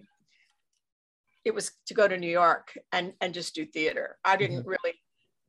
[1.44, 4.18] It was to go to New York and and just do theater.
[4.24, 4.70] I didn't mm-hmm.
[4.70, 5.01] really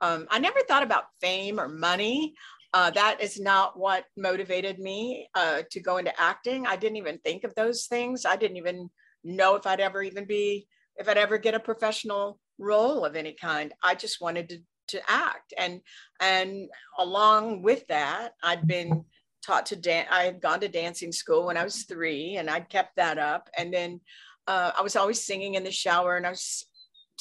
[0.03, 2.35] um, I never thought about fame or money.
[2.75, 6.67] Uh, that is not what motivated me uh, to go into acting.
[6.67, 8.27] I didn't even think of those things.
[8.27, 8.91] I didn't even
[9.23, 13.35] know if I'd ever even be, if I'd ever get a professional role of any
[13.35, 13.73] kind.
[13.83, 15.55] I just wanted to, to act.
[15.57, 15.81] And,
[16.21, 19.05] and along with that, I'd been
[19.45, 20.09] taught to dance.
[20.11, 23.51] I had gone to dancing school when I was three and I'd kept that up.
[23.57, 24.01] And then
[24.49, 26.67] uh, I was always singing in the shower and I was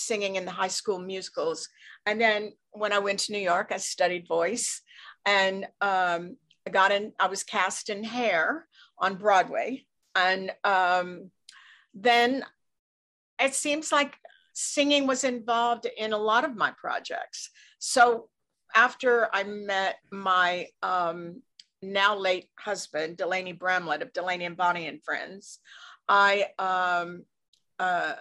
[0.01, 1.67] singing in the high school musicals.
[2.05, 4.81] And then when I went to New York, I studied voice
[5.25, 6.37] and um,
[6.67, 9.85] I got in, I was cast in Hair on Broadway.
[10.15, 11.31] And um,
[11.93, 12.43] then
[13.39, 14.17] it seems like
[14.53, 17.49] singing was involved in a lot of my projects.
[17.79, 18.29] So
[18.75, 21.41] after I met my um,
[21.81, 25.59] now late husband, Delaney Bramlett of Delaney and Bonnie and Friends,
[26.07, 27.23] I um,
[27.79, 28.13] uh,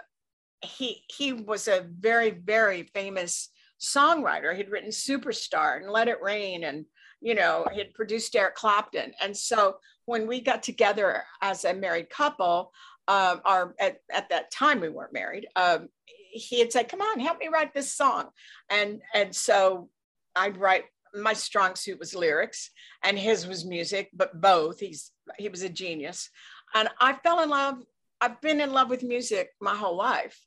[0.62, 4.54] he he was a very very famous songwriter.
[4.54, 6.84] He'd written Superstar and Let It Rain, and
[7.20, 9.12] you know, he'd produced Eric Clapton.
[9.20, 12.72] And so when we got together as a married couple,
[13.08, 15.88] um, or at, at that time we weren't married, um,
[16.32, 18.28] he had said, "Come on, help me write this song,"
[18.70, 19.88] and and so
[20.36, 20.84] I'd write.
[21.12, 22.70] My strong suit was lyrics,
[23.02, 24.78] and his was music, but both.
[24.78, 26.30] He's he was a genius,
[26.72, 27.78] and I fell in love.
[28.20, 30.38] I've been in love with music my whole life,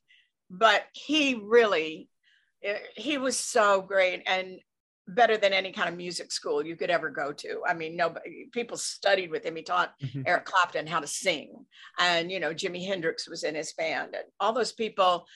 [0.50, 2.08] but he really
[2.96, 4.58] he was so great and
[5.06, 7.60] better than any kind of music school you could ever go to.
[7.68, 9.56] I mean, nobody people studied with him.
[9.56, 10.22] He taught mm-hmm.
[10.24, 11.66] Eric Clapton how to sing,
[11.98, 15.26] and you know, Jimi Hendrix was in his band, and all those people.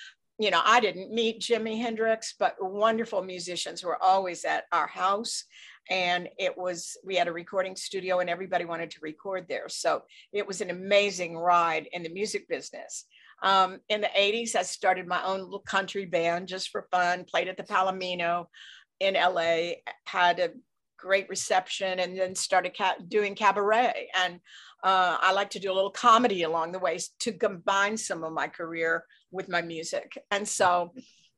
[0.40, 5.42] You know, I didn't meet Jimi Hendrix, but wonderful musicians were always at our house.
[5.90, 9.68] And it was, we had a recording studio and everybody wanted to record there.
[9.68, 13.06] So it was an amazing ride in the music business.
[13.42, 17.48] Um, in the 80s, I started my own little country band just for fun, played
[17.48, 18.46] at the Palomino
[19.00, 19.74] in LA,
[20.06, 20.50] had a
[20.98, 24.08] great reception and then started ca- doing cabaret.
[24.18, 24.40] And
[24.82, 28.32] uh, I like to do a little comedy along the way to combine some of
[28.32, 30.18] my career with my music.
[30.30, 30.92] And so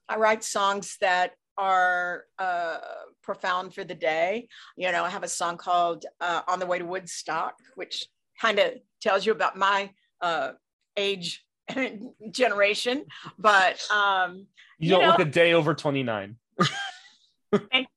[0.08, 2.78] I write songs that are uh,
[3.22, 4.48] profound for the day.
[4.76, 8.06] You know, I have a song called uh, On the Way to Woodstock, which
[8.40, 9.90] kind of tells you about my
[10.22, 10.52] uh,
[10.96, 11.44] age
[12.30, 13.04] generation.
[13.38, 14.46] But um,
[14.78, 16.37] you, you don't know, look a day over 29.
[17.72, 17.88] thank,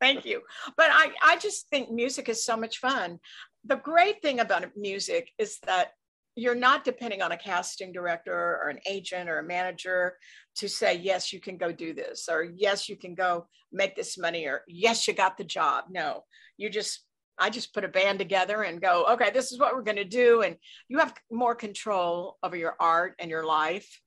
[0.00, 0.42] thank you.
[0.76, 3.18] But I, I just think music is so much fun.
[3.64, 5.92] The great thing about music is that
[6.36, 10.16] you're not depending on a casting director or an agent or a manager
[10.56, 14.18] to say yes you can go do this or yes you can go make this
[14.18, 16.22] money or yes you got the job no
[16.58, 17.05] you just
[17.38, 20.04] i just put a band together and go okay this is what we're going to
[20.04, 20.42] do.
[20.42, 20.56] And
[20.88, 24.00] you have more control over your art and your life.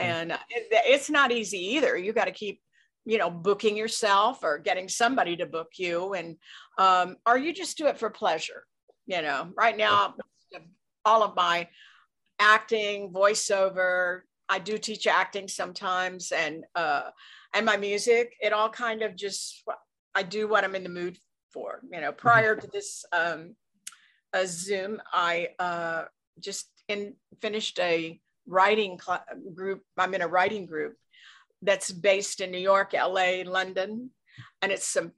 [0.00, 0.10] Mm-hmm.
[0.10, 1.96] and it's not easy either.
[1.96, 2.60] You got to keep
[3.04, 6.14] you know booking yourself or getting somebody to book you.
[6.14, 6.36] And
[6.78, 8.64] um, or you just do it for pleasure
[9.06, 9.52] you know.
[9.56, 10.14] Right now
[11.06, 11.68] all of my
[12.38, 17.08] acting voiceover i do teach acting sometimes and uh,
[17.54, 19.62] and my music it all kind of just
[20.14, 21.16] i do what i'm in the mood
[21.56, 23.56] for you know prior to this um,
[24.34, 26.04] a zoom i uh,
[26.38, 28.98] just in finished a writing
[29.54, 30.94] group i'm in a writing group
[31.62, 34.10] that's based in New York, LA, London.
[34.62, 35.12] And it's some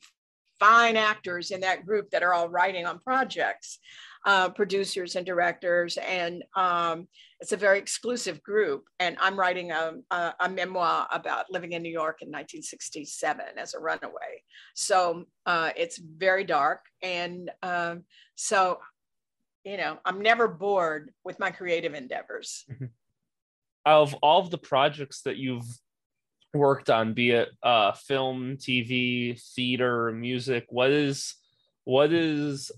[0.59, 3.79] fine actors in that group that are all writing on projects,
[4.29, 5.97] uh, producers and directors.
[5.97, 7.09] And um,
[7.41, 8.85] it's a very exclusive group.
[9.01, 13.73] And I'm writing a, a, a, memoir about living in New York in 1967 as
[13.73, 14.43] a runaway.
[14.75, 16.85] So uh, it's very dark.
[17.01, 18.03] And um,
[18.35, 18.81] so,
[19.65, 22.67] you know, I'm never bored with my creative endeavors.
[22.71, 22.85] Mm-hmm.
[23.87, 25.65] Of all of the projects that you've
[26.53, 30.67] worked on, be it uh, film, TV, theater, music?
[30.69, 31.35] What is
[31.85, 32.71] what is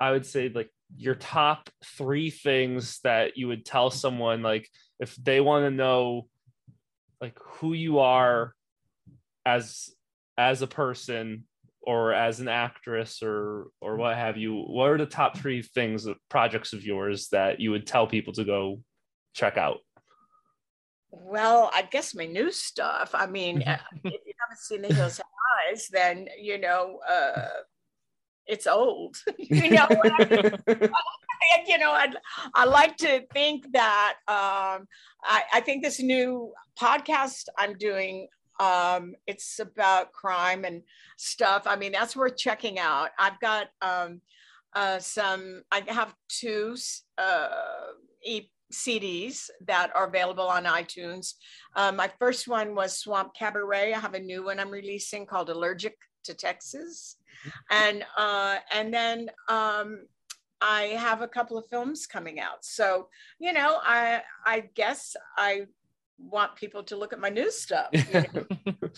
[0.00, 4.68] I would say like your top three things that you would tell someone like
[5.00, 6.28] if they want to know
[7.20, 8.54] like who you are
[9.44, 9.90] as
[10.38, 11.44] as a person
[11.82, 16.06] or as an actress or or what have you what are the top three things
[16.28, 18.80] projects of yours that you would tell people to go
[19.34, 19.78] check out
[21.10, 23.10] well, I guess my new stuff.
[23.14, 25.26] I mean, uh, if you haven't seen The Hills Have
[25.70, 27.48] Eyes, then you know uh,
[28.46, 29.16] it's old.
[29.38, 29.88] you know,
[31.66, 32.12] you know, I
[32.54, 34.86] I like to think that um,
[35.22, 38.28] I, I think this new podcast I'm doing
[38.58, 40.82] um, it's about crime and
[41.16, 41.64] stuff.
[41.66, 43.10] I mean, that's worth checking out.
[43.18, 44.20] I've got um,
[44.74, 45.62] uh, some.
[45.70, 46.76] I have two
[47.18, 47.48] uh,
[48.24, 51.34] e- CDs that are available on iTunes.
[51.74, 53.92] Um, my first one was Swamp Cabaret.
[53.92, 57.16] I have a new one I'm releasing called Allergic to Texas,
[57.70, 60.00] and uh, and then um,
[60.60, 62.64] I have a couple of films coming out.
[62.64, 63.08] So
[63.38, 65.66] you know, I I guess I
[66.18, 67.88] want people to look at my new stuff.
[67.92, 68.46] You know?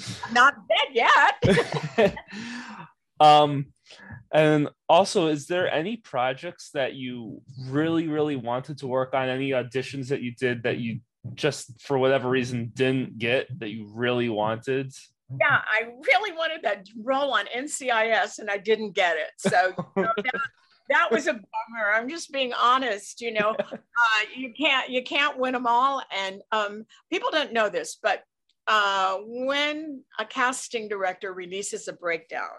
[0.33, 2.17] not dead yet.
[3.21, 3.67] um
[4.33, 9.29] and also, is there any projects that you really, really wanted to work on?
[9.29, 11.01] Any auditions that you did that you
[11.35, 14.93] just for whatever reason didn't get that you really wanted?
[15.31, 19.31] Yeah, I really wanted that role on NCIS and I didn't get it.
[19.39, 20.41] So you know, that,
[20.89, 21.93] that was a bummer.
[21.95, 23.21] I'm just being honest.
[23.21, 23.77] You know, uh,
[24.35, 28.23] you can't you can't win them all, and um, people don't know this, but
[28.67, 32.59] uh, when a casting director releases a breakdown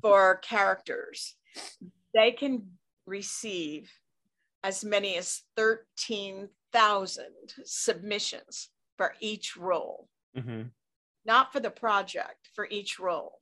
[0.00, 1.36] for characters,
[2.14, 2.66] they can
[3.06, 3.90] receive
[4.62, 7.26] as many as 13,000
[7.64, 10.62] submissions for each role, mm-hmm.
[11.26, 13.40] Not for the project, for each role.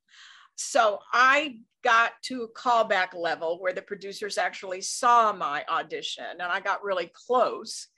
[0.57, 6.43] So I got to a callback level where the producers actually saw my audition and
[6.43, 7.89] I got really close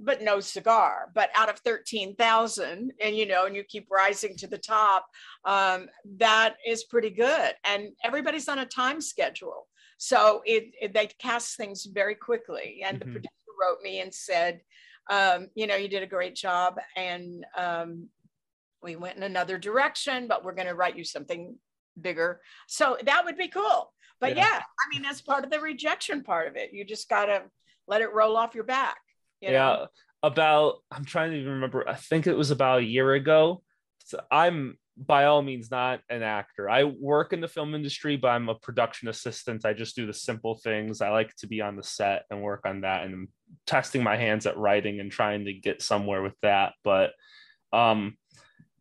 [0.00, 1.10] but no cigar.
[1.14, 5.06] But out of 13,000, and you know, and you keep rising to the top,
[5.44, 7.52] um, that is pretty good.
[7.64, 9.68] And everybody's on a time schedule.
[9.98, 12.82] So it, it they cast things very quickly.
[12.84, 13.08] And mm-hmm.
[13.08, 14.62] the producer wrote me and said,
[15.10, 16.78] um, you know, you did a great job.
[16.96, 18.08] And um,
[18.82, 21.56] we went in another direction, but we're going to write you something
[22.00, 22.40] bigger.
[22.66, 23.92] So that would be cool.
[24.20, 24.42] But yeah.
[24.42, 26.72] yeah, I mean, that's part of the rejection part of it.
[26.72, 27.42] You just got to
[27.86, 28.98] let it roll off your back.
[29.40, 29.54] You know?
[29.54, 29.86] Yeah,
[30.22, 31.88] about I'm trying to even remember.
[31.88, 33.62] I think it was about a year ago.
[34.04, 36.68] So I'm by all means not an actor.
[36.68, 39.64] I work in the film industry, but I'm a production assistant.
[39.64, 41.00] I just do the simple things.
[41.00, 43.28] I like to be on the set and work on that and I'm
[43.66, 46.74] testing my hands at writing and trying to get somewhere with that.
[46.84, 47.12] But
[47.72, 48.18] um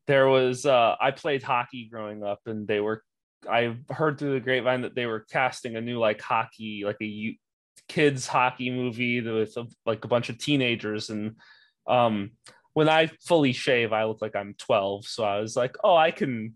[0.10, 3.04] there was uh I played hockey growing up and they were
[3.48, 7.38] I heard through the grapevine that they were casting a new like hockey, like a
[7.88, 11.12] kids hockey movie with a, like a bunch of teenagers.
[11.12, 11.36] And
[11.88, 12.32] um,
[12.74, 15.06] when I fully shave, I look like I'm 12.
[15.06, 16.56] So I was like, oh, I can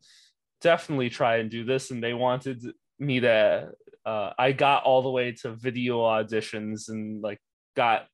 [0.59, 1.91] definitely try and do this.
[1.91, 2.63] And they wanted
[2.97, 3.69] me to.
[4.03, 7.39] Uh, I got all the way to video auditions and like
[7.75, 8.07] got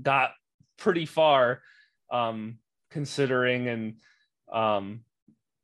[0.00, 0.32] got
[0.76, 1.62] pretty far
[2.10, 2.58] um
[2.90, 3.94] considering and
[4.54, 5.00] um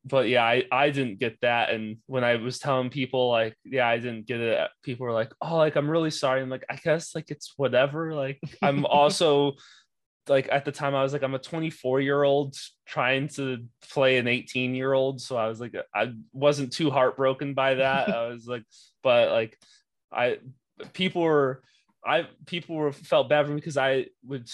[0.04, 1.70] but yeah I, I didn't get that.
[1.70, 5.32] And when i was telling people like yeah i didn't get it people were like
[5.40, 6.42] oh like i'm really sorry.
[6.42, 8.14] I'm like i guess like it's whatever.
[8.14, 9.54] Like i'm also
[10.28, 12.54] like at the time i was like i'm a 24 year old
[12.86, 17.54] trying to play an 18 year old so i was like i wasn't too heartbroken
[17.54, 18.08] by that.
[18.10, 18.62] I was like
[19.02, 19.58] but like
[20.12, 20.38] i
[20.92, 21.62] people were
[22.04, 24.48] I people were felt bad for me because I would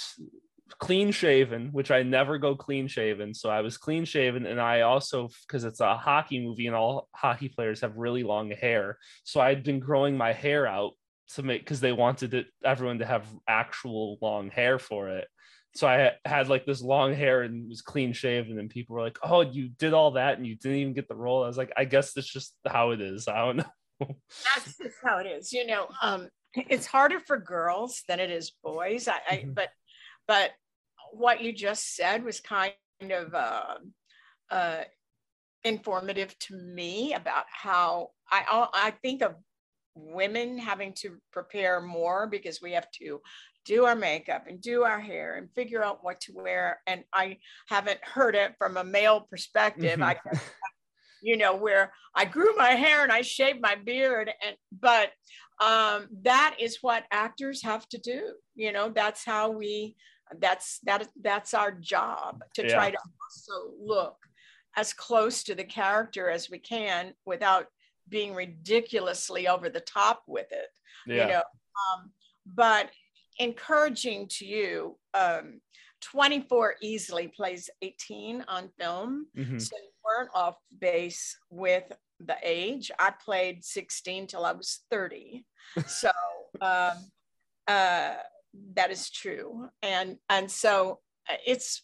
[0.79, 3.35] clean shaven, which I never go clean shaven.
[3.35, 7.09] So I was clean shaven, and I also because it's a hockey movie and all
[7.15, 8.99] hockey players have really long hair.
[9.25, 10.93] So I'd been growing my hair out
[11.35, 15.29] to make because they wanted it, everyone to have actual long hair for it.
[15.75, 19.19] So I had like this long hair and was clean shaven, and people were like,
[19.23, 21.73] "Oh, you did all that and you didn't even get the role." I was like,
[21.77, 23.29] "I guess that's just how it is.
[23.29, 23.57] I don't
[24.01, 24.17] know."
[24.55, 25.53] That's just how it is.
[25.53, 29.09] You know, um, it's harder for girls than it is boys.
[29.09, 29.53] I, I mm-hmm.
[29.53, 29.69] but
[30.29, 30.53] but
[31.13, 32.73] what you just said was kind
[33.11, 33.75] of uh,
[34.51, 34.83] uh,
[35.65, 39.35] informative to me about how I I think of
[39.95, 43.21] women having to prepare more because we have to
[43.65, 46.81] do our makeup and do our hair and figure out what to wear.
[46.87, 49.99] And I haven't heard it from a male perspective.
[49.99, 50.03] Mm-hmm.
[50.03, 50.17] I
[51.23, 54.31] you know, where I grew my hair and I shaved my beard.
[54.47, 55.11] And but
[55.61, 58.35] um, that is what actors have to do.
[58.55, 59.97] You know, that's how we.
[60.39, 61.09] That's that.
[61.21, 62.75] That's our job to yeah.
[62.75, 64.17] try to also look
[64.77, 67.67] as close to the character as we can without
[68.09, 70.69] being ridiculously over the top with it.
[71.07, 71.15] Yeah.
[71.15, 71.43] You know,
[71.95, 72.11] um,
[72.47, 72.91] but
[73.39, 74.99] encouraging to you.
[75.15, 75.61] Um,
[76.03, 79.27] 24 easily plays 18 on film.
[79.37, 79.59] Mm-hmm.
[79.59, 81.85] So weren't off base with
[82.21, 82.91] the age.
[82.99, 85.45] I played 16 till I was 30.
[85.87, 86.11] So
[86.61, 86.93] um,
[87.67, 88.15] uh,
[88.75, 89.69] that is true.
[89.83, 91.83] And, and so uh, it's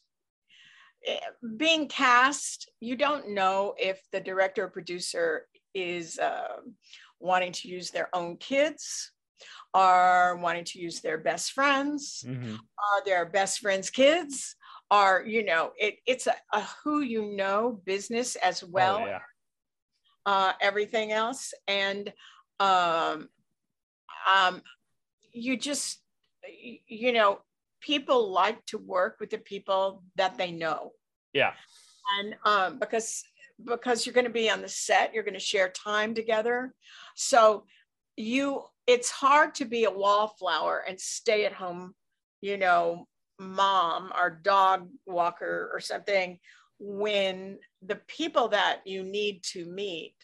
[1.07, 1.18] eh,
[1.57, 6.59] being cast, you don't know if the director or producer is uh,
[7.20, 9.12] wanting to use their own kids
[9.75, 12.53] are wanting to use their best friends, mm-hmm.
[12.55, 14.55] are their best friends' kids,
[14.93, 19.07] are you know it, it's a, a, who you know business as oh, well oh,
[19.07, 19.18] yeah.
[20.27, 22.12] uh, everything else and
[22.61, 23.29] um,
[24.31, 24.61] um,
[25.33, 26.01] you just
[26.86, 27.38] you know
[27.80, 30.93] people like to work with the people that they know.
[31.32, 31.53] Yeah.
[32.18, 33.24] And um, because
[33.64, 36.74] because you're going to be on the set you're going to share time together.
[37.14, 37.64] So
[38.16, 41.95] you it's hard to be a wallflower and stay at home
[42.40, 43.07] you know
[43.38, 46.38] mom or dog walker or something
[46.78, 50.14] when the people that you need to meet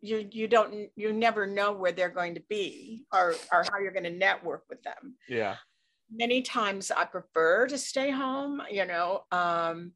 [0.00, 3.92] you you don't you never know where they're going to be or or how you're
[3.92, 5.16] going to network with them.
[5.28, 5.56] Yeah.
[6.10, 9.92] Many times i prefer to stay home you know um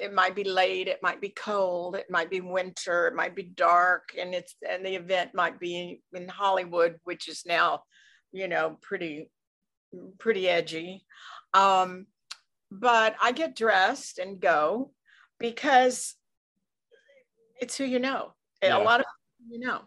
[0.00, 3.44] it might be late it might be cold it might be winter it might be
[3.44, 7.84] dark and it's and the event might be in hollywood which is now
[8.32, 9.30] you know pretty
[10.18, 11.04] pretty edgy.
[11.52, 12.06] Um,
[12.70, 14.92] but I get dressed and go
[15.38, 16.14] because
[17.60, 18.34] it's who you know.
[18.68, 18.78] Yeah.
[18.78, 19.06] A lot of
[19.48, 19.80] you know.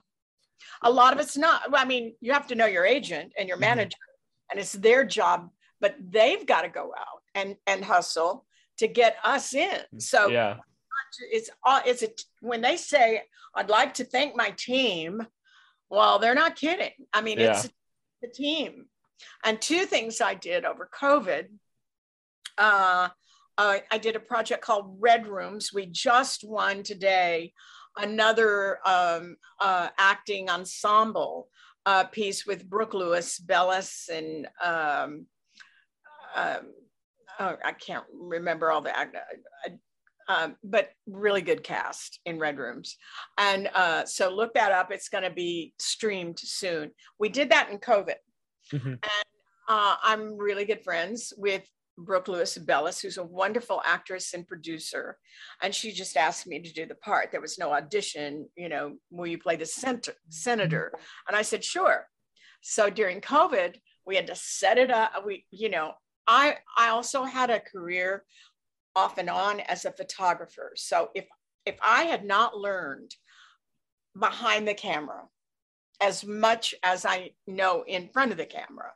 [0.81, 1.61] A lot of it's not.
[1.73, 3.61] I mean, you have to know your agent and your mm-hmm.
[3.61, 4.51] manager, mm-hmm.
[4.51, 5.49] and it's their job,
[5.79, 8.45] but they've got to go out and and hustle
[8.77, 9.99] to get us in.
[9.99, 10.57] So yeah,
[11.31, 12.09] it's all it's a
[12.41, 13.23] when they say
[13.55, 15.25] I'd like to thank my team.
[15.89, 16.91] Well, they're not kidding.
[17.13, 17.51] I mean, yeah.
[17.51, 17.69] it's
[18.21, 18.85] the team.
[19.43, 21.47] And two things I did over COVID.
[22.57, 23.09] Uh,
[23.57, 25.71] uh, I did a project called Red Rooms.
[25.73, 27.53] We just won today
[27.97, 31.49] another um, uh, acting ensemble
[31.85, 35.25] uh, piece with Brooke Lewis, Bellis, and um,
[36.35, 36.73] um,
[37.39, 38.91] oh, I can't remember all the
[40.27, 42.97] um, but really good cast in Red Rooms.
[43.37, 44.91] And uh, so look that up.
[44.91, 46.91] It's going to be streamed soon.
[47.17, 48.15] We did that in COVID.
[48.73, 48.87] Mm-hmm.
[48.87, 49.01] And
[49.69, 51.63] uh, I'm really good friends with
[51.97, 55.17] Brooke Lewis Bellis, who's a wonderful actress and producer.
[55.61, 57.31] And she just asked me to do the part.
[57.31, 60.93] There was no audition, you know, will you play the center, senator?
[61.27, 62.07] And I said, sure.
[62.61, 63.75] So during COVID,
[64.05, 65.11] we had to set it up.
[65.25, 65.93] We, you know,
[66.27, 68.23] I I also had a career
[68.95, 70.73] off and on as a photographer.
[70.75, 71.25] So if
[71.65, 73.15] if I had not learned
[74.17, 75.23] behind the camera
[76.01, 78.91] as much as I know in front of the camera.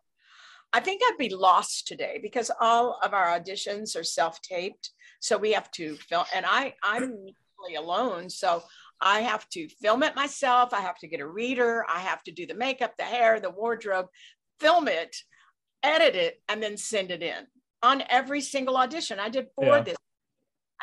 [0.73, 4.91] I think I'd be lost today because all of our auditions are self-taped.
[5.19, 8.29] So we have to film and I I'm usually alone.
[8.29, 8.63] So
[9.01, 10.73] I have to film it myself.
[10.73, 11.85] I have to get a reader.
[11.89, 14.07] I have to do the makeup, the hair, the wardrobe,
[14.59, 15.15] film it,
[15.83, 17.47] edit it, and then send it in
[17.83, 19.19] on every single audition.
[19.19, 19.81] I did four yeah.
[19.81, 19.97] this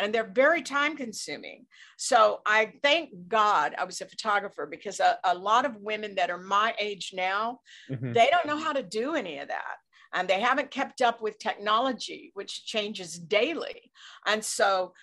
[0.00, 1.66] and they're very time consuming.
[1.96, 6.30] So I thank God I was a photographer because a, a lot of women that
[6.30, 8.12] are my age now, mm-hmm.
[8.12, 9.76] they don't know how to do any of that.
[10.14, 13.90] And they haven't kept up with technology, which changes daily.
[14.26, 14.94] And so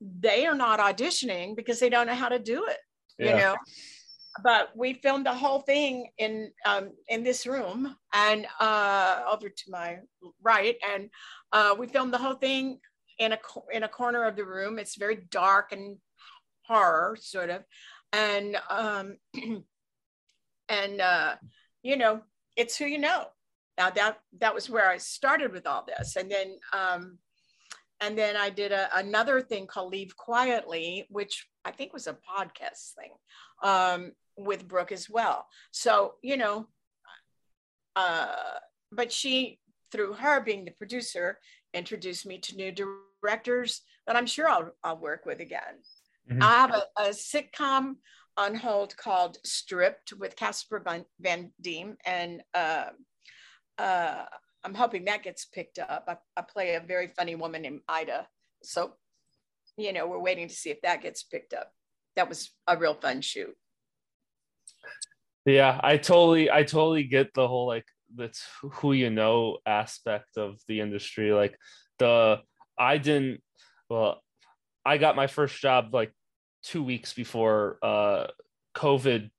[0.00, 2.78] they are not auditioning because they don't know how to do it,
[3.18, 3.30] yeah.
[3.30, 3.56] you know?
[4.44, 9.64] But we filmed the whole thing in um, in this room and uh, over to
[9.68, 9.98] my
[10.40, 11.10] right, and
[11.52, 12.78] uh, we filmed the whole thing
[13.20, 13.38] in a
[13.72, 14.78] in a corner of the room.
[14.78, 15.98] It's very dark and
[16.66, 17.62] horror sort of,
[18.12, 19.18] and um,
[20.68, 21.36] and uh,
[21.82, 22.22] you know,
[22.56, 23.26] it's who you know.
[23.78, 27.18] Now that that was where I started with all this, and then um,
[28.00, 32.16] and then I did a, another thing called Leave Quietly, which I think was a
[32.16, 33.12] podcast thing
[33.62, 35.46] um, with Brooke as well.
[35.70, 36.66] So you know,
[37.96, 38.34] uh,
[38.90, 39.58] but she
[39.92, 41.38] through her being the producer
[41.74, 45.82] introduced me to new directors that I'm sure I'll, I'll work with again.
[46.30, 46.42] Mm-hmm.
[46.42, 47.96] I have a, a, sitcom
[48.36, 52.86] on hold called Stripped with Casper Van, Van Dien, and uh,
[53.78, 54.24] uh,
[54.64, 56.04] I'm hoping that gets picked up.
[56.08, 58.26] I, I, play a very funny woman named Ida,
[58.62, 58.94] so
[59.76, 61.72] you know we're waiting to see if that gets picked up.
[62.16, 63.56] That was a real fun shoot.
[65.46, 70.58] Yeah, I totally, I totally get the whole like that's who you know aspect of
[70.68, 71.32] the industry.
[71.32, 71.56] Like
[71.98, 72.40] the
[72.80, 73.42] I didn't
[73.88, 74.22] well,
[74.84, 76.12] I got my first job like
[76.62, 78.28] two weeks before uh
[78.74, 79.30] COVID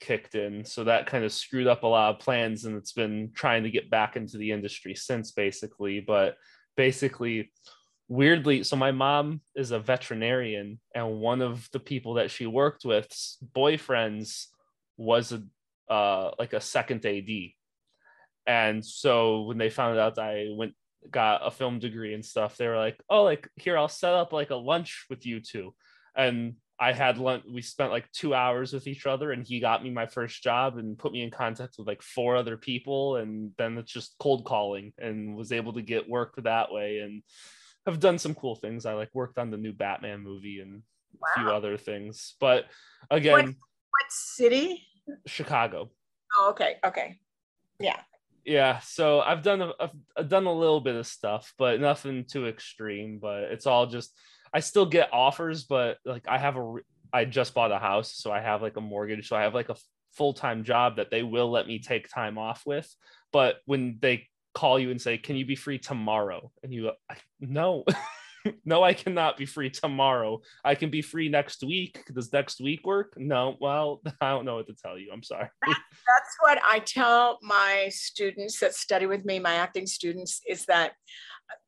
[0.00, 0.64] kicked in.
[0.64, 3.70] So that kind of screwed up a lot of plans and it's been trying to
[3.70, 6.00] get back into the industry since basically.
[6.00, 6.36] But
[6.76, 7.52] basically
[8.08, 12.84] weirdly so my mom is a veterinarian and one of the people that she worked
[12.84, 13.08] with
[13.54, 14.46] boyfriends
[14.96, 15.42] was a
[15.92, 17.28] uh like a second AD
[18.46, 20.74] and so when they found out I went
[21.10, 24.32] got a film degree and stuff, they were like, "Oh, like here, I'll set up
[24.32, 25.74] like a lunch with you two.
[26.14, 27.44] And I had lunch.
[27.50, 30.76] We spent like two hours with each other, and he got me my first job
[30.76, 34.44] and put me in contact with like four other people, and then it's just cold
[34.44, 37.22] calling, and was able to get work that way, and
[37.86, 38.84] have done some cool things.
[38.84, 40.82] I like worked on the new Batman movie and
[41.20, 41.28] wow.
[41.34, 42.66] a few other things, but
[43.10, 44.86] again, what, what city?
[45.26, 45.90] Chicago.
[46.36, 47.18] Oh, okay, okay,
[47.80, 48.00] yeah
[48.46, 49.72] yeah so i've done a,
[50.16, 54.16] I've done a little bit of stuff but nothing too extreme but it's all just
[54.54, 56.74] i still get offers but like i have a
[57.12, 59.68] i just bought a house so i have like a mortgage so i have like
[59.68, 59.76] a
[60.12, 62.88] full-time job that they will let me take time off with
[63.32, 66.50] but when they call you and say can you be free tomorrow?
[66.62, 66.90] and you
[67.40, 67.84] no
[68.64, 70.40] no, I cannot be free tomorrow.
[70.64, 72.02] I can be free next week.
[72.12, 73.14] Does next week work?
[73.16, 73.56] No.
[73.60, 75.10] Well, I don't know what to tell you.
[75.12, 75.48] I'm sorry.
[75.66, 80.92] That's what I tell my students that study with me, my acting students, is that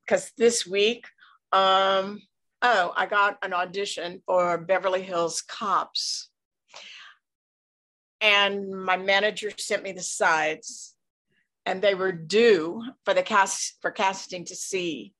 [0.06, 1.06] because this week,
[1.52, 2.22] um,
[2.62, 6.30] oh, I got an audition for Beverly Hills Cops.
[8.20, 10.96] And my manager sent me the sides
[11.64, 15.12] and they were due for the cast for casting to see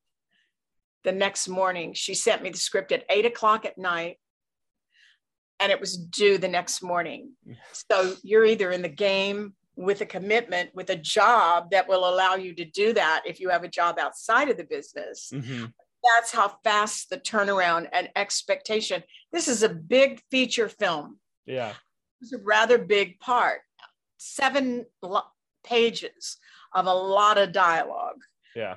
[1.05, 1.94] the next morning.
[1.94, 4.18] She sent me the script at eight o'clock at night
[5.61, 7.32] and it was due the next morning.
[7.90, 12.34] So you're either in the game with a commitment, with a job that will allow
[12.34, 15.30] you to do that if you have a job outside of the business.
[15.32, 15.66] Mm-hmm.
[16.16, 19.03] That's how fast the turnaround and expectation.
[19.32, 21.18] This is a big feature film.
[21.46, 21.72] Yeah.
[22.20, 23.61] It's a rather big part.
[24.16, 24.86] Seven
[25.64, 26.36] pages
[26.74, 28.20] of a lot of dialogue.
[28.55, 28.76] Yeah.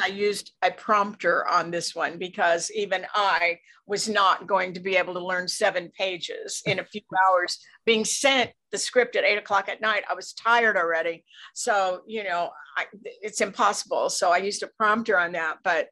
[0.00, 4.96] I used a prompter on this one because even I was not going to be
[4.96, 7.58] able to learn seven pages in a few hours.
[7.84, 11.24] Being sent the script at eight o'clock at night, I was tired already.
[11.54, 12.86] So, you know, I,
[13.20, 14.08] it's impossible.
[14.10, 15.58] So I used a prompter on that.
[15.62, 15.88] But,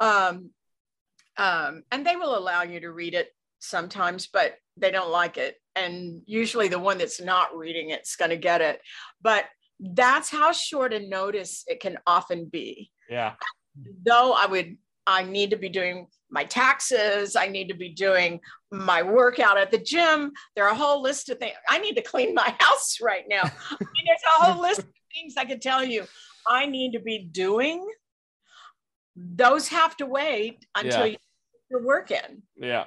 [0.00, 0.50] um,
[1.36, 3.28] um, and they will allow you to read it
[3.60, 5.56] sometimes, but they don't like it.
[5.76, 8.80] And usually the one that's not reading it's going to get it.
[9.22, 9.44] But
[9.80, 12.90] that's how short a notice it can often be.
[13.08, 13.34] Yeah.
[14.04, 17.36] Though I would, I need to be doing my taxes.
[17.36, 18.40] I need to be doing
[18.72, 20.32] my workout at the gym.
[20.54, 21.54] There are a whole list of things.
[21.68, 23.42] I need to clean my house right now.
[23.42, 26.04] I mean, there's a whole list of things I can tell you
[26.48, 27.86] I need to be doing.
[29.16, 31.16] Those have to wait until yeah.
[31.70, 32.42] you're working.
[32.56, 32.84] Yeah.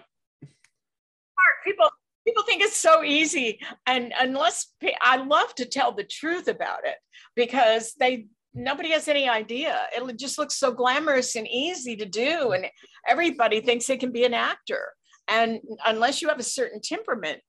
[1.65, 1.89] People
[2.29, 6.95] people think it's so easy and unless i love to tell the truth about it
[7.35, 9.79] because they nobody has any idea.
[9.95, 12.65] It just looks so glamorous and easy to do and
[13.07, 14.93] everybody thinks they can be an actor.
[15.27, 17.41] And unless you have a certain temperament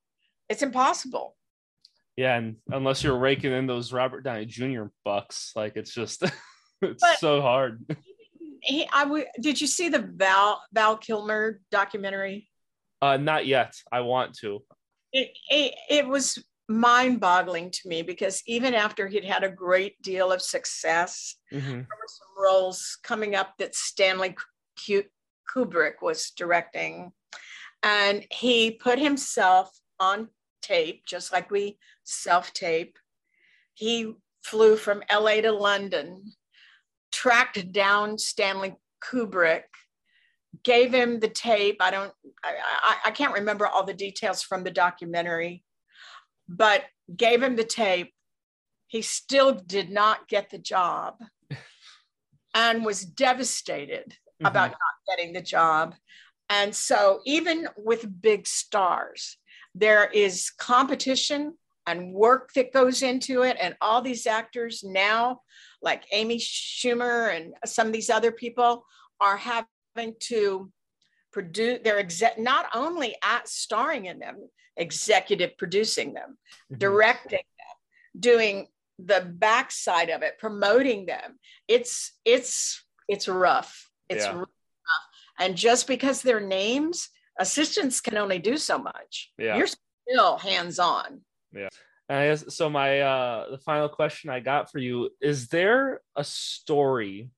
[0.49, 1.37] it's impossible.
[2.17, 6.23] Yeah and unless you're raking in those robert downey jr bucks like it's just
[6.83, 7.85] it's but so hard.
[8.63, 12.50] He, I w- did you see the val val kilmer documentary
[13.03, 13.75] uh, not yet.
[13.91, 14.63] I want to.
[15.13, 20.01] It, it, it was mind boggling to me because even after he'd had a great
[20.03, 21.69] deal of success, mm-hmm.
[21.69, 24.37] there were some roles coming up that Stanley
[25.53, 27.13] Kubrick was directing.
[27.83, 30.29] And he put himself on
[30.63, 32.99] tape, just like we self tape.
[33.75, 34.13] He
[34.45, 36.33] flew from LA to London,
[37.11, 39.65] tracked down Stanley Kubrick
[40.65, 41.77] gave him the tape.
[41.81, 42.13] I don't,
[42.45, 45.65] I, I, I, can't remember all the details from the documentary,
[46.49, 46.85] but
[47.15, 48.13] gave him the tape.
[48.89, 51.17] He still did not get the job
[52.55, 54.47] and was devastated mm-hmm.
[54.47, 55.95] about not getting the job.
[56.49, 59.39] And so, even with big stars,
[59.75, 61.55] there is competition
[61.87, 63.57] and work that goes into it.
[63.61, 65.43] And all these actors now,
[65.81, 68.85] like Amy Schumer and some of these other people,
[69.21, 70.71] are having having to
[71.33, 74.37] produce they're exec not only at starring in them
[74.77, 76.37] executive producing them
[76.71, 76.79] mm-hmm.
[76.79, 78.67] directing them doing
[78.99, 81.39] the backside of it promoting them
[81.69, 84.37] it's it's it's rough it's yeah.
[84.37, 84.49] rough.
[85.39, 89.69] and just because they're names assistants can only do so much yeah you're
[90.09, 91.21] still hands on
[91.53, 91.69] yeah
[92.09, 96.01] and I guess so my uh the final question I got for you is there
[96.17, 97.31] a story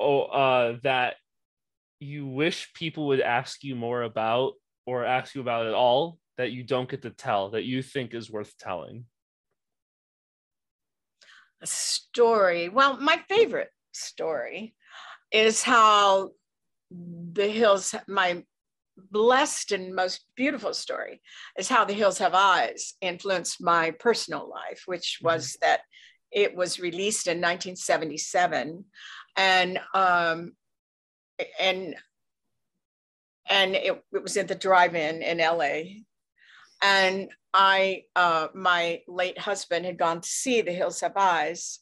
[0.00, 1.16] oh uh that
[2.00, 4.52] you wish people would ask you more about
[4.86, 8.14] or ask you about at all that you don't get to tell that you think
[8.14, 9.04] is worth telling?
[11.60, 12.68] A story.
[12.68, 14.74] Well, my favorite story
[15.32, 16.30] is how
[16.90, 18.42] the hills, my
[19.10, 21.20] blessed and most beautiful story
[21.58, 25.26] is how the hills have eyes influenced my personal life, which mm-hmm.
[25.26, 25.66] was mm-hmm.
[25.66, 25.80] that
[26.30, 28.84] it was released in 1977.
[29.36, 30.52] And um,
[31.60, 31.94] and
[33.48, 36.02] and it, it was at the drive-in in LA.
[36.82, 41.80] And I, uh, my late husband had gone to see The Hills Have Eyes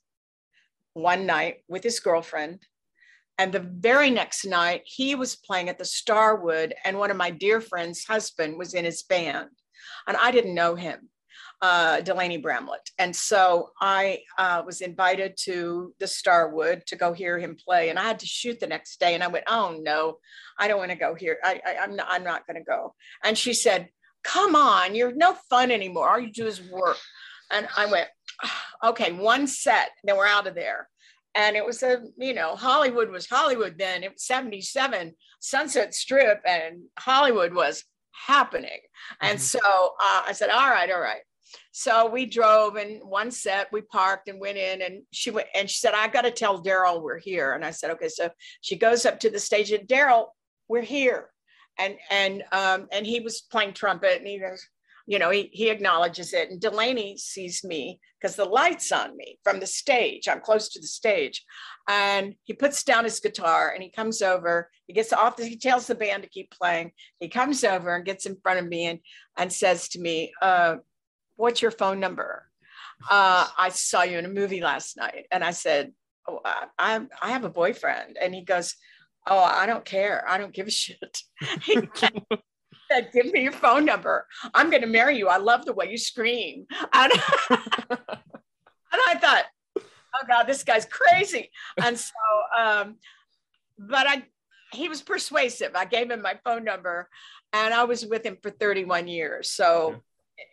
[0.94, 2.60] one night with his girlfriend.
[3.38, 7.30] And the very next night, he was playing at the Starwood, and one of my
[7.30, 9.48] dear friends' husband was in his band.
[10.06, 11.10] And I didn't know him
[11.62, 12.90] uh, Delaney Bramlett.
[12.98, 17.88] And so I uh, was invited to the Starwood to go hear him play.
[17.88, 19.14] And I had to shoot the next day.
[19.14, 20.18] And I went, oh no,
[20.58, 21.38] I don't want to go here.
[21.42, 22.94] I, I, I'm not, I'm not going to go.
[23.24, 23.88] And she said,
[24.22, 26.08] come on, you're no fun anymore.
[26.08, 26.98] All you do is work.
[27.50, 28.08] And I went,
[28.84, 30.88] okay, one set, then we're out of there.
[31.34, 34.02] And it was a, you know, Hollywood was Hollywood then.
[34.02, 38.80] It was 77, Sunset Strip, and Hollywood was happening.
[39.20, 39.58] And mm-hmm.
[39.58, 41.20] so uh, I said, all right, all right.
[41.72, 45.68] So we drove and one set we parked and went in and she went and
[45.68, 47.52] she said, I got to tell Daryl we're here.
[47.52, 48.08] And I said, okay.
[48.08, 48.30] So
[48.60, 50.26] she goes up to the stage and Daryl,
[50.68, 51.30] we're here.
[51.78, 54.66] And, and, um, and he was playing trumpet and he goes,
[55.06, 56.50] you know, he, he acknowledges it.
[56.50, 60.26] And Delaney sees me because the light's on me from the stage.
[60.26, 61.44] I'm close to the stage.
[61.88, 64.68] And he puts down his guitar and he comes over.
[64.86, 66.90] He gets off, the, he tells the band to keep playing.
[67.20, 68.98] He comes over and gets in front of me and,
[69.36, 70.76] and says to me, uh,
[71.36, 72.48] what's your phone number?
[73.10, 75.26] Uh, I saw you in a movie last night.
[75.30, 75.92] And I said,
[76.28, 76.40] oh,
[76.78, 78.16] I, I have a boyfriend.
[78.20, 78.74] And he goes,
[79.26, 80.24] oh, I don't care.
[80.28, 81.22] I don't give a shit.
[81.62, 81.78] he
[82.90, 84.26] said, give me your phone number.
[84.54, 85.28] I'm going to marry you.
[85.28, 86.66] I love the way you scream.
[86.92, 87.12] And,
[87.50, 87.98] and
[88.92, 89.44] I thought,
[89.78, 91.50] oh God, this guy's crazy.
[91.82, 92.12] And so,
[92.58, 92.96] um,
[93.78, 94.24] but I,
[94.72, 95.72] he was persuasive.
[95.74, 97.08] I gave him my phone number
[97.52, 99.50] and I was with him for 31 years.
[99.50, 100.02] So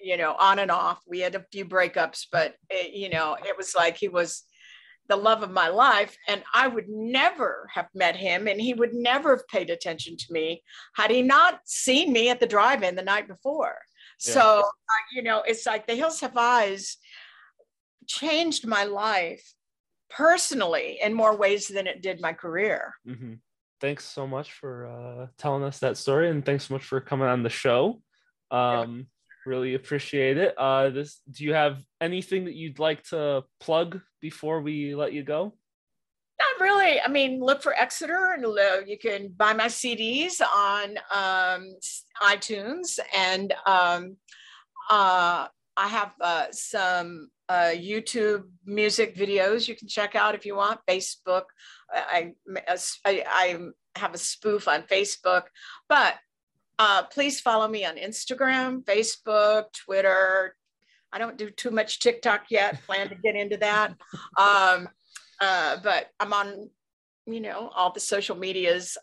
[0.02, 1.02] you know, on and off.
[1.08, 4.44] We had a few breakups, but it, you know, it was like he was
[5.10, 6.16] the love of my life.
[6.28, 10.26] And I would never have met him and he would never have paid attention to
[10.32, 10.64] me
[10.96, 13.78] had he not seen me at the drive in the night before.
[14.26, 14.34] Yeah.
[14.34, 16.98] So, uh, you know, it's like the Hills Have Eyes
[18.08, 19.44] changed my life
[20.10, 22.94] personally in more ways than it did my career.
[23.08, 23.34] Mm-hmm.
[23.82, 27.28] Thanks so much for uh, telling us that story and thanks so much for coming
[27.28, 28.02] on the show.
[28.50, 29.08] Um,
[29.46, 30.58] really appreciate it.
[30.58, 35.24] Uh, this, do you have anything that you'd like to plug before we let you
[35.24, 35.54] go?
[36.40, 37.00] Not really.
[37.00, 41.76] I mean, look for Exeter, and uh, you can buy my CDs on um,
[42.22, 44.18] iTunes, and um,
[44.90, 50.56] uh, I have uh, some uh, YouTube music videos you can check out if you
[50.56, 50.80] want.
[50.90, 51.44] Facebook,
[51.92, 53.60] I, I, I
[53.96, 55.44] have a spoof on Facebook,
[55.88, 56.16] but
[56.80, 60.56] uh, please follow me on Instagram, Facebook, Twitter.
[61.12, 62.82] I don't do too much TikTok yet.
[62.86, 63.96] Plan to get into that.
[64.38, 64.90] Um,
[65.40, 66.70] uh, but I'm on,
[67.26, 68.98] you know, all the social medias.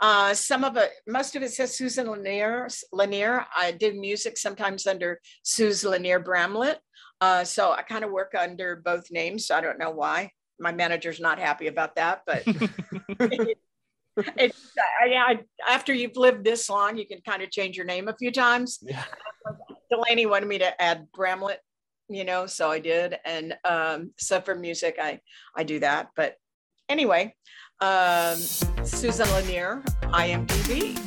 [0.00, 2.68] Uh, some of it, most of it says Susan Lanier.
[2.92, 3.46] Lanier.
[3.56, 6.80] I do music sometimes under Susan Lanier Bramlett.
[7.20, 9.46] Uh, so I kind of work under both names.
[9.46, 10.30] So I don't know why.
[10.60, 12.44] My manager's not happy about that, but
[14.18, 14.54] it, it,
[15.02, 18.16] I, I, after you've lived this long, you can kind of change your name a
[18.16, 18.78] few times.
[18.82, 19.04] Yeah.
[19.90, 21.60] Delaney wanted me to add Bramlett
[22.08, 23.18] you know, so I did.
[23.24, 25.20] And um, so for music, I,
[25.54, 26.08] I do that.
[26.16, 26.34] But
[26.88, 27.34] anyway,
[27.80, 28.36] um,
[28.84, 30.98] Susan Lanier, IMDb,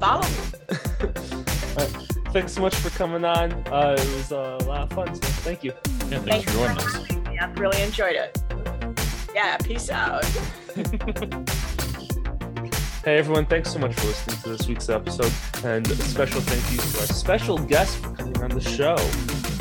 [0.00, 2.02] follow me.
[2.32, 3.52] Thanks so much for coming on.
[3.68, 5.14] Uh, it was a lot of fun.
[5.14, 5.72] So thank you.
[6.10, 6.96] Yeah, thanks, thanks for joining us.
[7.40, 8.42] I really enjoyed it.
[9.34, 10.24] Yeah, peace out.
[13.06, 15.32] Hey everyone, thanks so much for listening to this week's episode,
[15.64, 18.96] and a special thank you to our special guest for coming on the show.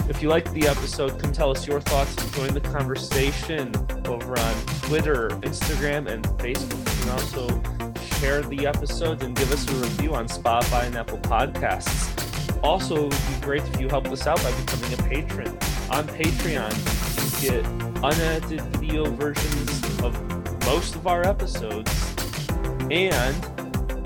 [0.09, 3.71] If you liked the episode, come tell us your thoughts and join the conversation
[4.07, 6.79] over on Twitter, Instagram, and Facebook.
[6.97, 11.19] You can also share the episode and give us a review on Spotify and Apple
[11.19, 12.59] Podcasts.
[12.63, 15.49] Also, it would be great if you helped us out by becoming a patron.
[15.91, 16.73] On Patreon,
[17.43, 17.65] you get
[18.03, 20.19] unedited video versions of
[20.65, 22.14] most of our episodes,
[22.91, 23.36] and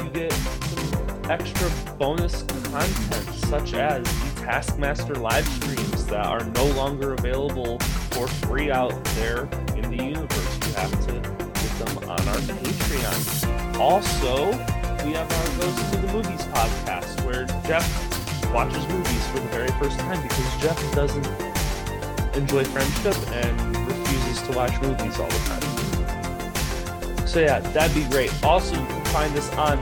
[0.02, 6.66] you get some extra bonus content, such as the Taskmaster live streams that are no
[6.68, 7.78] longer available
[8.12, 9.44] for free out there
[9.76, 10.68] in the universe.
[10.68, 13.80] You have to get them on our Patreon.
[13.80, 14.48] Also,
[15.06, 19.72] we have our Goes to the Movies podcast where Jeff watches movies for the very
[19.80, 21.28] first time because Jeff doesn't
[22.36, 25.79] enjoy friendship and refuses to watch movies all the time.
[27.30, 28.34] So yeah, that'd be great.
[28.44, 29.78] Also, you can find us on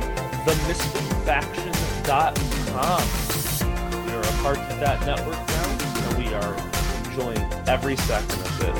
[0.45, 3.27] themisfitfaction.com
[4.47, 5.77] part of that network now,
[6.07, 6.55] and we are
[7.05, 7.37] enjoying
[7.67, 8.73] every second of it.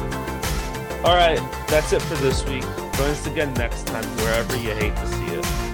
[1.04, 2.64] All right, that's it for this week.
[2.94, 5.67] Join us again next time, wherever you hate to see it.